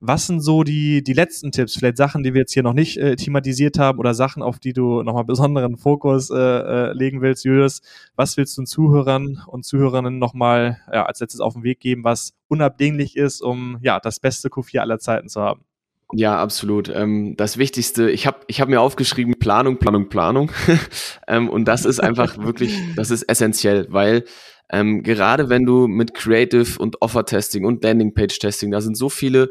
Was 0.00 0.26
sind 0.26 0.40
so 0.40 0.62
die, 0.62 1.02
die 1.02 1.12
letzten 1.12 1.52
Tipps? 1.52 1.76
Vielleicht 1.76 1.96
Sachen, 1.96 2.22
die 2.22 2.34
wir 2.34 2.40
jetzt 2.40 2.52
hier 2.52 2.62
noch 2.62 2.74
nicht 2.74 2.98
äh, 2.98 3.16
thematisiert 3.16 3.78
haben 3.78 3.98
oder 3.98 4.14
Sachen, 4.14 4.42
auf 4.42 4.58
die 4.58 4.72
du 4.72 5.02
nochmal 5.02 5.24
besonderen 5.24 5.76
Fokus 5.76 6.30
äh, 6.30 6.36
äh, 6.36 6.92
legen 6.92 7.22
willst, 7.22 7.44
Julius. 7.44 7.80
Was 8.14 8.36
willst 8.36 8.56
du 8.56 8.62
den 8.62 8.66
Zuhörern 8.66 9.42
und 9.46 9.64
Zuhörerinnen 9.64 10.18
nochmal 10.18 10.78
ja, 10.92 11.06
als 11.06 11.20
letztes 11.20 11.40
auf 11.40 11.54
den 11.54 11.62
Weg 11.62 11.80
geben, 11.80 12.04
was 12.04 12.34
unabdinglich 12.48 13.16
ist, 13.16 13.42
um 13.42 13.78
ja 13.80 14.00
das 14.00 14.20
beste 14.20 14.48
Q4 14.48 14.80
aller 14.80 14.98
Zeiten 14.98 15.28
zu 15.28 15.40
haben? 15.42 15.64
Ja, 16.12 16.40
absolut. 16.40 16.88
Ähm, 16.88 17.34
das 17.36 17.58
Wichtigste, 17.58 18.10
ich 18.10 18.26
habe 18.26 18.40
ich 18.46 18.60
hab 18.60 18.68
mir 18.68 18.80
aufgeschrieben, 18.80 19.38
Planung, 19.38 19.78
Planung, 19.78 20.08
Planung. 20.08 20.52
ähm, 21.26 21.48
und 21.48 21.64
das 21.66 21.84
ist 21.84 21.98
einfach 21.98 22.38
wirklich, 22.38 22.78
das 22.94 23.10
ist 23.10 23.24
essentiell, 23.24 23.86
weil 23.90 24.24
ähm, 24.70 25.02
gerade 25.02 25.48
wenn 25.48 25.64
du 25.64 25.88
mit 25.88 26.14
Creative 26.14 26.78
und 26.78 27.02
Offer-Testing 27.02 27.64
und 27.64 27.82
Landing-Page-Testing, 27.82 28.70
da 28.70 28.80
sind 28.80 28.96
so 28.96 29.08
viele 29.08 29.50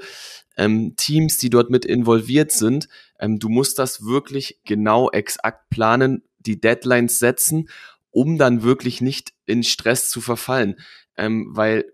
ähm, 0.57 0.95
Teams, 0.95 1.37
die 1.37 1.49
dort 1.49 1.69
mit 1.69 1.85
involviert 1.85 2.51
sind, 2.51 2.87
ähm, 3.19 3.39
du 3.39 3.49
musst 3.49 3.77
das 3.77 4.05
wirklich 4.05 4.59
genau 4.63 5.09
exakt 5.09 5.69
planen, 5.69 6.23
die 6.39 6.59
Deadlines 6.59 7.19
setzen, 7.19 7.69
um 8.11 8.37
dann 8.37 8.63
wirklich 8.63 9.01
nicht 9.01 9.33
in 9.45 9.63
Stress 9.63 10.09
zu 10.09 10.21
verfallen. 10.21 10.75
Ähm, 11.17 11.49
weil 11.51 11.85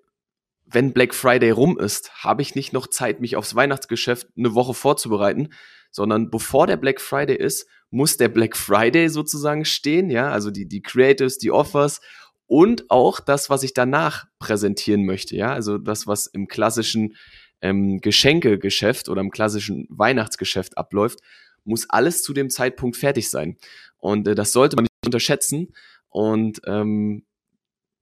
wenn 0.72 0.94
Black 0.94 1.14
Friday 1.14 1.52
rum 1.52 1.78
ist, 1.80 2.12
habe 2.24 2.42
ich 2.42 2.56
nicht 2.56 2.74
noch 2.74 2.88
Zeit, 2.88 3.20
mich 3.20 3.36
aufs 3.36 3.56
Weihnachtsgeschäft 3.56 4.28
eine 4.38 4.54
Woche 4.54 4.74
vorzubereiten, 4.74 5.50
sondern 5.92 6.30
bevor 6.30 6.68
der 6.68 6.78
Black 6.78 7.02
Friday 7.02 7.36
ist, 7.36 7.68
muss 7.90 8.18
der 8.18 8.30
Black 8.30 8.56
Friday 8.56 9.10
sozusagen 9.10 9.66
stehen, 9.66 10.10
ja, 10.10 10.32
also 10.32 10.50
die, 10.50 10.68
die 10.68 10.82
Creatives, 10.82 11.38
die 11.38 11.52
Offers 11.52 12.00
und 12.48 12.90
auch 12.90 13.20
das, 13.20 13.50
was 13.50 13.64
ich 13.64 13.74
danach 13.74 14.26
präsentieren 14.40 15.06
möchte, 15.06 15.36
ja, 15.36 15.54
also 15.54 15.78
das, 15.78 16.08
was 16.08 16.28
im 16.28 16.48
klassischen 16.48 17.16
ähm, 17.62 18.00
Geschenkegeschäft 18.00 19.10
oder 19.10 19.22
im 19.22 19.32
klassischen 19.32 19.88
Weihnachtsgeschäft 19.90 20.78
abläuft, 20.78 21.20
muss 21.64 21.90
alles 21.90 22.24
zu 22.24 22.34
dem 22.34 22.50
Zeitpunkt 22.50 22.98
fertig 22.98 23.30
sein. 23.30 23.58
Und 23.98 24.28
äh, 24.28 24.36
das 24.36 24.52
sollte 24.52 24.76
man 24.76 24.84
nicht 24.84 25.06
unterschätzen. 25.06 25.74
Und 26.10 26.62
ähm, 26.66 27.24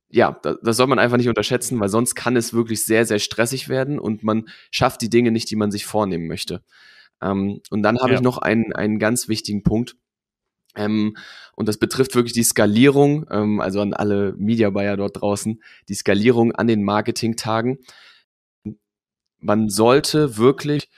ja, 0.10 0.40
das, 0.42 0.58
das 0.64 0.78
soll 0.78 0.88
man 0.88 1.00
einfach 1.00 1.18
nicht 1.18 1.30
unterschätzen, 1.30 1.80
weil 1.80 1.90
sonst 1.90 2.16
kann 2.16 2.36
es 2.36 2.54
wirklich 2.54 2.84
sehr, 2.84 3.06
sehr 3.06 3.20
stressig 3.20 3.70
werden 3.70 4.00
und 4.00 4.24
man 4.24 4.50
schafft 4.72 5.02
die 5.02 5.10
Dinge 5.10 5.32
nicht, 5.32 5.50
die 5.52 5.56
man 5.56 5.72
sich 5.72 5.86
vornehmen 5.86 6.28
möchte. 6.28 6.64
Ähm, 7.22 7.62
und 7.70 7.84
dann 7.84 8.00
habe 8.00 8.12
ja. 8.12 8.16
ich 8.16 8.22
noch 8.22 8.38
einen, 8.38 8.74
einen 8.74 9.00
ganz 9.00 9.28
wichtigen 9.28 9.64
Punkt. 9.64 9.96
Ähm, 10.76 11.16
und 11.56 11.68
das 11.68 11.78
betrifft 11.78 12.16
wirklich 12.16 12.34
die 12.34 12.44
Skalierung, 12.44 13.26
ähm, 13.30 13.60
also 13.60 13.82
an 13.82 13.94
alle 13.94 14.34
Media 14.38 14.70
Buyer 14.70 14.98
dort 14.98 15.22
draußen, 15.22 15.62
die 15.88 15.96
Skalierung 15.96 16.54
an 16.54 16.68
den 16.68 16.84
Marketing-Tagen. 16.84 17.80
Man 19.40 19.70
sollte 19.70 20.38
wirklich 20.38 20.90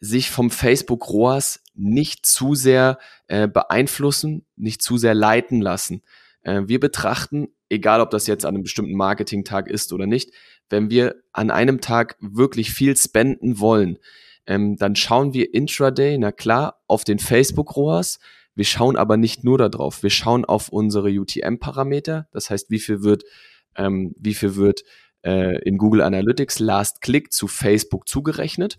sich 0.00 0.30
vom 0.30 0.50
Facebook 0.50 1.08
ROAS 1.08 1.62
nicht 1.74 2.26
zu 2.26 2.54
sehr 2.54 2.98
äh, 3.26 3.48
beeinflussen, 3.48 4.44
nicht 4.56 4.82
zu 4.82 4.98
sehr 4.98 5.14
leiten 5.14 5.60
lassen. 5.60 6.02
Äh, 6.42 6.62
wir 6.66 6.78
betrachten 6.78 7.48
egal 7.74 8.00
ob 8.00 8.10
das 8.10 8.26
jetzt 8.26 8.46
an 8.46 8.54
einem 8.54 8.62
bestimmten 8.62 8.94
Marketing-Tag 8.94 9.68
ist 9.68 9.92
oder 9.92 10.06
nicht, 10.06 10.30
wenn 10.70 10.90
wir 10.90 11.16
an 11.32 11.50
einem 11.50 11.80
Tag 11.80 12.16
wirklich 12.20 12.70
viel 12.70 12.96
spenden 12.96 13.60
wollen, 13.60 13.98
ähm, 14.46 14.76
dann 14.76 14.96
schauen 14.96 15.34
wir 15.34 15.54
intraday, 15.54 16.18
na 16.18 16.32
klar, 16.32 16.82
auf 16.86 17.04
den 17.04 17.18
Facebook-ROAS. 17.18 18.18
Wir 18.54 18.64
schauen 18.64 18.96
aber 18.96 19.16
nicht 19.16 19.42
nur 19.42 19.58
darauf. 19.58 20.02
Wir 20.02 20.10
schauen 20.10 20.44
auf 20.44 20.68
unsere 20.68 21.08
UTM-Parameter. 21.08 22.28
Das 22.32 22.50
heißt, 22.50 22.70
wie 22.70 22.78
viel 22.78 23.02
wird, 23.02 23.24
ähm, 23.76 24.14
wie 24.18 24.34
viel 24.34 24.56
wird 24.56 24.84
äh, 25.22 25.58
in 25.62 25.78
Google 25.78 26.02
Analytics 26.02 26.58
Last 26.60 27.00
Click 27.00 27.32
zu 27.32 27.48
Facebook 27.48 28.08
zugerechnet. 28.08 28.78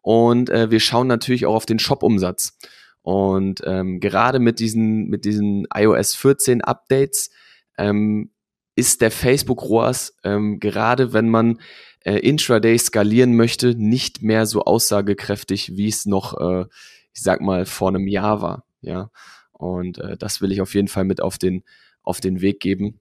Und 0.00 0.50
äh, 0.50 0.70
wir 0.70 0.80
schauen 0.80 1.06
natürlich 1.06 1.46
auch 1.46 1.54
auf 1.54 1.66
den 1.66 1.78
Shop-Umsatz. 1.78 2.58
Und 3.02 3.62
ähm, 3.66 4.00
gerade 4.00 4.38
mit 4.38 4.58
diesen, 4.58 5.08
mit 5.08 5.24
diesen 5.24 5.66
iOS 5.74 6.14
14 6.14 6.62
Updates 6.62 7.30
ähm, 7.78 8.30
ist 8.76 9.00
der 9.00 9.10
Facebook 9.10 9.62
ROAS 9.62 10.16
ähm, 10.24 10.58
gerade, 10.58 11.12
wenn 11.12 11.28
man 11.28 11.60
äh, 12.00 12.18
intraday 12.18 12.76
skalieren 12.78 13.34
möchte, 13.36 13.74
nicht 13.74 14.22
mehr 14.22 14.46
so 14.46 14.64
aussagekräftig, 14.64 15.76
wie 15.76 15.88
es 15.88 16.06
noch, 16.06 16.38
äh, 16.38 16.66
ich 17.12 17.22
sag 17.22 17.40
mal, 17.40 17.66
vor 17.66 17.88
einem 17.88 18.08
Jahr 18.08 18.42
war. 18.42 18.64
Ja, 18.80 19.10
und 19.52 19.98
äh, 19.98 20.16
das 20.16 20.40
will 20.40 20.52
ich 20.52 20.60
auf 20.60 20.74
jeden 20.74 20.88
Fall 20.88 21.04
mit 21.04 21.22
auf 21.22 21.38
den 21.38 21.64
auf 22.02 22.20
den 22.20 22.40
Weg 22.40 22.60
geben. 22.60 23.00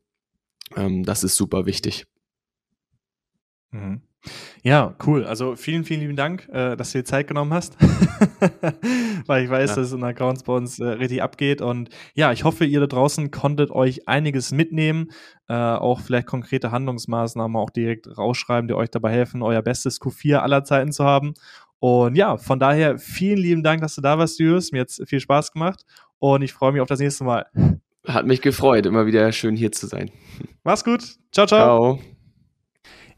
Ähm, 0.75 1.03
das 1.03 1.23
ist 1.23 1.35
super 1.35 1.65
wichtig. 1.65 2.05
Mhm. 3.71 4.01
Ja, 4.61 4.95
cool. 5.05 5.25
Also 5.25 5.55
vielen, 5.55 5.83
vielen 5.83 5.99
lieben 5.99 6.15
Dank, 6.15 6.47
äh, 6.49 6.75
dass 6.77 6.91
du 6.91 6.99
dir 6.99 7.03
Zeit 7.03 7.27
genommen 7.27 7.53
hast, 7.53 7.77
weil 9.25 9.43
ich 9.43 9.49
weiß, 9.49 9.71
ja. 9.71 9.75
dass 9.75 9.87
es 9.87 9.93
in 9.93 10.03
Accounts 10.03 10.43
bei 10.43 10.53
uns 10.53 10.79
äh, 10.79 10.85
richtig 10.85 11.21
abgeht. 11.21 11.61
Und 11.61 11.89
ja, 12.13 12.31
ich 12.31 12.43
hoffe, 12.45 12.63
ihr 12.65 12.79
da 12.79 12.87
draußen 12.87 13.31
konntet 13.31 13.71
euch 13.71 14.07
einiges 14.07 14.51
mitnehmen, 14.51 15.11
äh, 15.49 15.53
auch 15.53 15.99
vielleicht 15.99 16.27
konkrete 16.27 16.71
Handlungsmaßnahmen 16.71 17.57
auch 17.57 17.69
direkt 17.69 18.17
rausschreiben, 18.17 18.67
die 18.67 18.73
euch 18.73 18.89
dabei 18.89 19.11
helfen, 19.11 19.41
euer 19.41 19.61
bestes 19.61 19.99
Q4 19.99 20.37
aller 20.37 20.63
Zeiten 20.63 20.93
zu 20.93 21.03
haben. 21.03 21.33
Und 21.79 22.15
ja, 22.15 22.37
von 22.37 22.59
daher 22.59 22.97
vielen 22.97 23.39
lieben 23.39 23.63
Dank, 23.63 23.81
dass 23.81 23.95
du 23.95 24.01
da 24.01 24.17
warst, 24.17 24.39
Julius. 24.39 24.71
Mir 24.71 24.81
hat 24.81 24.91
viel 25.05 25.19
Spaß 25.19 25.51
gemacht 25.51 25.83
und 26.19 26.41
ich 26.41 26.53
freue 26.53 26.71
mich 26.71 26.79
auf 26.79 26.87
das 26.87 26.99
nächste 26.99 27.25
Mal. 27.25 27.45
Hat 28.07 28.25
mich 28.25 28.41
gefreut, 28.41 28.85
immer 28.85 29.05
wieder 29.05 29.29
schön 29.33 29.57
hier 29.57 29.73
zu 29.73 29.87
sein. 29.87 30.09
Mach's 30.63 30.85
gut. 30.85 31.01
Ciao, 31.31 31.45
ciao. 31.45 31.97
Ciao. 31.97 32.12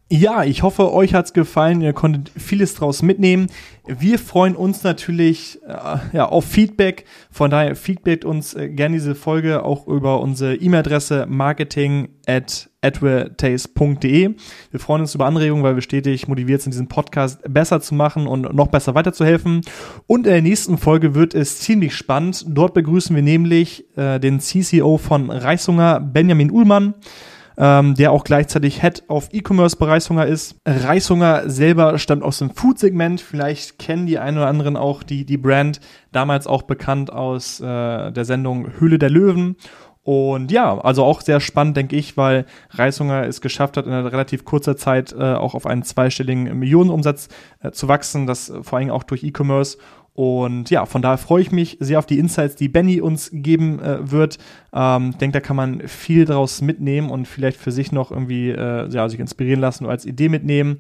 Ja, 0.08 0.44
ich 0.44 0.62
hoffe, 0.62 0.94
euch 0.94 1.16
hat's 1.16 1.34
gefallen. 1.34 1.82
Ihr 1.82 1.94
konntet 1.94 2.30
vieles 2.40 2.76
draus 2.76 3.02
mitnehmen. 3.02 3.48
Wir 3.88 4.20
freuen 4.20 4.56
uns 4.56 4.84
natürlich 4.84 5.60
äh, 5.68 5.98
ja, 6.14 6.28
auf 6.28 6.46
Feedback. 6.46 7.06
Von 7.32 7.50
daher 7.50 7.76
feedbackt 7.76 8.24
uns 8.24 8.54
äh, 8.54 8.70
gerne 8.70 8.98
diese 8.98 9.16
Folge 9.16 9.64
auch 9.64 9.88
über 9.88 10.22
unsere 10.22 10.56
E-Mail-Adresse 10.56 11.26
marketing 11.28 12.10
at. 12.28 12.70
Wir 12.84 14.80
freuen 14.80 15.02
uns 15.02 15.16
über 15.16 15.26
Anregungen, 15.26 15.64
weil 15.64 15.74
wir 15.74 15.82
stetig 15.82 16.28
motiviert 16.28 16.62
sind, 16.62 16.74
diesen 16.74 16.88
Podcast 16.88 17.42
besser 17.52 17.82
zu 17.82 17.96
machen 17.96 18.28
und 18.28 18.54
noch 18.54 18.68
besser 18.68 18.94
weiterzuhelfen. 18.94 19.62
Und 20.06 20.28
in 20.28 20.34
der 20.34 20.42
nächsten 20.44 20.78
Folge 20.78 21.16
wird 21.16 21.34
es 21.34 21.62
ziemlich 21.62 21.96
spannend. 21.96 22.46
Dort 22.48 22.76
begrüßen 22.76 23.16
wir 23.16 23.24
nämlich 23.24 23.86
äh, 23.98 24.20
den 24.20 24.40
CCO 24.40 25.00
von 25.00 25.32
Reishunger, 25.32 26.00
Benjamin 26.00 26.52
Uhlmann 26.52 26.94
ähm, 27.58 27.96
der 27.96 28.12
auch 28.12 28.24
gleichzeitig 28.24 28.82
Head 28.82 29.04
of 29.08 29.30
E-Commerce 29.32 29.78
bei 29.78 29.86
Reishunger 29.86 30.26
ist. 30.26 30.56
Reishunger 30.66 31.50
selber 31.50 31.98
stammt 32.00 32.24
aus 32.24 32.40
dem 32.40 32.52
Food-Segment. 32.52 33.22
Vielleicht 33.22 33.80
kennen 33.80 34.06
die 34.06 34.20
einen 34.20 34.38
oder 34.38 34.48
anderen 34.48 34.78
auch 34.78 35.04
die, 35.04 35.26
die 35.26 35.38
Brand, 35.38 35.80
damals 36.12 36.48
auch 36.48 36.64
bekannt 36.64 37.12
aus 37.12 37.60
äh, 37.60 38.12
der 38.12 38.26
Sendung 38.26 38.80
Höhle 38.80 39.00
der 39.00 39.10
Löwen. 39.10 39.56
Und 40.06 40.52
ja, 40.52 40.78
also 40.78 41.04
auch 41.04 41.22
sehr 41.22 41.40
spannend, 41.40 41.78
denke 41.78 41.96
ich, 41.96 42.16
weil 42.16 42.46
Reishunger 42.70 43.26
es 43.26 43.42
geschafft 43.42 43.76
hat, 43.76 43.88
in 43.88 43.92
relativ 43.92 44.46
kurzer 44.46 44.78
Zeit 44.78 45.14
äh, 45.14 45.34
auch 45.34 45.56
auf 45.56 45.66
einen 45.66 45.82
zweistelligen 45.82 46.60
Millionenumsatz 46.60 47.28
äh, 47.64 47.72
zu 47.72 47.88
wachsen, 47.88 48.28
das 48.28 48.54
vor 48.62 48.78
allem 48.78 48.92
auch 48.92 49.02
durch 49.02 49.24
E-Commerce. 49.24 49.80
Und 50.16 50.70
ja, 50.70 50.86
von 50.86 51.02
daher 51.02 51.18
freue 51.18 51.42
ich 51.42 51.52
mich 51.52 51.76
sehr 51.82 52.00
auf 52.00 52.06
die 52.06 52.20
Insights, 52.20 52.56
die 52.56 52.70
Benny 52.70 53.02
uns 53.02 53.30
geben 53.34 53.82
äh, 53.82 54.10
wird. 54.10 54.38
Ähm, 54.74 55.18
denke, 55.18 55.34
da 55.34 55.40
kann 55.42 55.58
man 55.58 55.86
viel 55.90 56.24
daraus 56.24 56.62
mitnehmen 56.62 57.10
und 57.10 57.28
vielleicht 57.28 57.60
für 57.60 57.74
sich 57.74 57.92
noch 57.92 58.12
irgendwie 58.12 58.50
äh, 58.50 58.88
ja, 58.90 59.10
sich 59.10 59.20
inspirieren 59.20 59.60
lassen 59.60 59.84
oder 59.84 59.92
als 59.92 60.06
Idee 60.06 60.30
mitnehmen. 60.30 60.78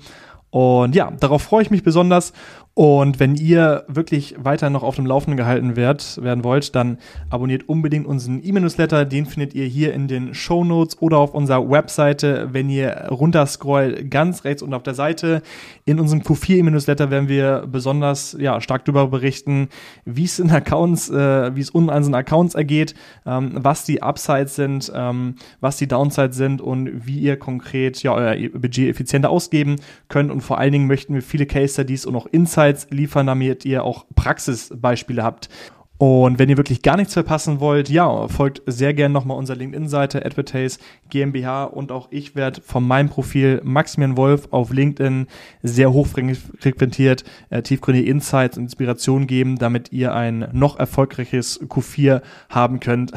Und 0.51 0.95
ja, 0.95 1.11
darauf 1.11 1.41
freue 1.41 1.63
ich 1.63 1.69
mich 1.69 1.83
besonders. 1.83 2.31
Und 2.77 3.21
wenn 3.21 3.35
ihr 3.35 3.85
wirklich 3.87 4.35
weiter 4.37 4.69
noch 4.69 4.83
auf 4.83 4.97
dem 4.97 5.05
Laufenden 5.05 5.37
gehalten 5.37 5.77
werdet, 5.77 6.21
werden 6.21 6.43
wollt, 6.43 6.75
dann 6.75 6.97
abonniert 7.29 7.69
unbedingt 7.69 8.05
unseren 8.05 8.41
E-Mail-Newsletter. 8.43 9.05
Den 9.05 9.25
findet 9.25 9.55
ihr 9.55 9.63
hier 9.63 9.93
in 9.93 10.09
den 10.09 10.33
Show 10.33 10.65
Notes 10.65 11.01
oder 11.01 11.19
auf 11.19 11.33
unserer 11.33 11.69
Webseite, 11.69 12.49
wenn 12.51 12.69
ihr 12.69 13.07
runterscrollt, 13.09 14.11
ganz 14.11 14.43
rechts 14.43 14.61
und 14.61 14.73
auf 14.73 14.83
der 14.83 14.93
Seite. 14.93 15.41
In 15.85 16.01
unserem 16.01 16.21
Q4 16.21 16.57
E-Mail-Newsletter 16.57 17.11
werden 17.11 17.29
wir 17.29 17.65
besonders 17.65 18.35
ja, 18.37 18.59
stark 18.59 18.83
darüber 18.83 19.07
berichten, 19.07 19.69
wie 20.03 20.25
es 20.25 20.39
in 20.39 20.51
Accounts, 20.51 21.09
äh, 21.09 21.55
wie 21.55 21.61
es 21.61 21.69
unten 21.69 21.89
an 21.89 21.99
unseren 21.99 22.15
Accounts 22.15 22.55
ergeht, 22.55 22.93
ähm, 23.25 23.51
was 23.53 23.85
die 23.85 24.01
Upsides 24.01 24.53
sind, 24.55 24.91
ähm, 24.93 25.35
was 25.61 25.77
die 25.77 25.87
Downsides 25.87 26.35
sind 26.35 26.59
und 26.59 27.07
wie 27.07 27.19
ihr 27.19 27.39
konkret 27.39 28.03
ja, 28.03 28.13
euer 28.13 28.49
Budget 28.49 28.89
effizienter 28.89 29.29
ausgeben 29.29 29.77
könnt. 30.09 30.29
Und 30.29 30.41
vor 30.41 30.57
allen 30.57 30.73
Dingen 30.73 30.87
möchten 30.87 31.13
wir 31.13 31.21
viele 31.21 31.45
Case 31.45 31.71
Studies 31.75 32.05
und 32.05 32.17
auch 32.17 32.25
Insights 32.25 32.64
Insights 32.65 32.87
liefern, 32.89 33.27
damit 33.27 33.65
ihr 33.65 33.83
auch 33.83 34.05
Praxisbeispiele 34.15 35.23
habt. 35.23 35.49
Und 35.97 36.39
wenn 36.39 36.49
ihr 36.49 36.57
wirklich 36.57 36.81
gar 36.81 36.97
nichts 36.97 37.13
verpassen 37.13 37.61
wollt, 37.61 37.89
ja, 37.89 38.27
folgt 38.27 38.61
sehr 38.65 38.93
gerne 38.93 39.13
nochmal 39.13 39.37
unserer 39.37 39.55
LinkedIn-Seite 39.55 40.25
Advertise 40.25 40.77
GmbH 41.09 41.63
und 41.63 41.89
auch 41.89 42.09
ich 42.11 42.35
werde 42.35 42.59
von 42.61 42.85
meinem 42.85 43.07
Profil 43.07 43.61
Maximilian 43.63 44.17
Wolf 44.17 44.49
auf 44.51 44.73
LinkedIn 44.73 45.27
sehr 45.63 45.93
hoch 45.93 46.07
frequentiert 46.07 47.23
äh, 47.49 47.61
tiefgründige 47.61 48.09
Insights 48.09 48.57
und 48.57 48.63
Inspirationen 48.63 49.25
geben, 49.25 49.57
damit 49.57 49.93
ihr 49.93 50.13
ein 50.13 50.49
noch 50.51 50.77
erfolgreiches 50.77 51.61
Q4 51.61 52.21
haben 52.49 52.81
könnt, 52.81 53.13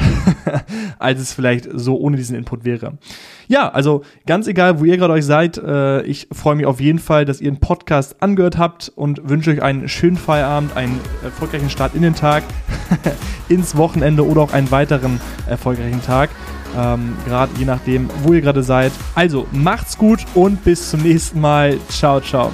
als 1.01 1.21
es 1.21 1.33
vielleicht 1.33 1.69
so 1.73 1.99
ohne 1.99 2.17
diesen 2.17 2.37
Input 2.37 2.65
wäre. 2.65 2.97
Ja, 3.49 3.71
also 3.71 4.03
ganz 4.27 4.47
egal, 4.47 4.79
wo 4.79 4.85
ihr 4.85 4.99
gerade 4.99 5.15
euch 5.15 5.25
seid, 5.25 5.57
äh, 5.57 6.03
ich 6.03 6.29
freue 6.31 6.55
mich 6.55 6.67
auf 6.67 6.81
jeden 6.81 6.99
Fall, 6.99 7.25
dass 7.25 7.41
ihr 7.41 7.51
den 7.51 7.61
Podcast 7.61 8.23
angehört 8.23 8.59
habt 8.59 8.93
und 8.95 9.29
wünsche 9.29 9.51
euch 9.51 9.63
einen 9.63 9.89
schönen 9.89 10.19
Feierabend, 10.19 10.77
einen 10.77 11.01
erfolgreichen 11.25 11.71
Start 11.71 11.95
in 11.95 12.03
den 12.03 12.15
Tag, 12.15 12.45
ins 13.49 13.77
Wochenende 13.77 14.27
oder 14.27 14.43
auch 14.43 14.53
einen 14.53 14.71
weiteren 14.71 15.19
erfolgreichen 15.47 16.03
Tag. 16.03 16.29
Ähm, 16.77 17.17
gerade 17.27 17.51
je 17.59 17.65
nachdem, 17.65 18.09
wo 18.23 18.35
ihr 18.35 18.43
gerade 18.43 18.63
seid. 18.63 18.93
Also 19.15 19.47
macht's 19.51 19.97
gut 19.97 20.21
und 20.35 20.63
bis 20.65 20.91
zum 20.91 21.01
nächsten 21.01 21.41
Mal. 21.41 21.79
Ciao, 21.89 22.21
ciao. 22.21 22.53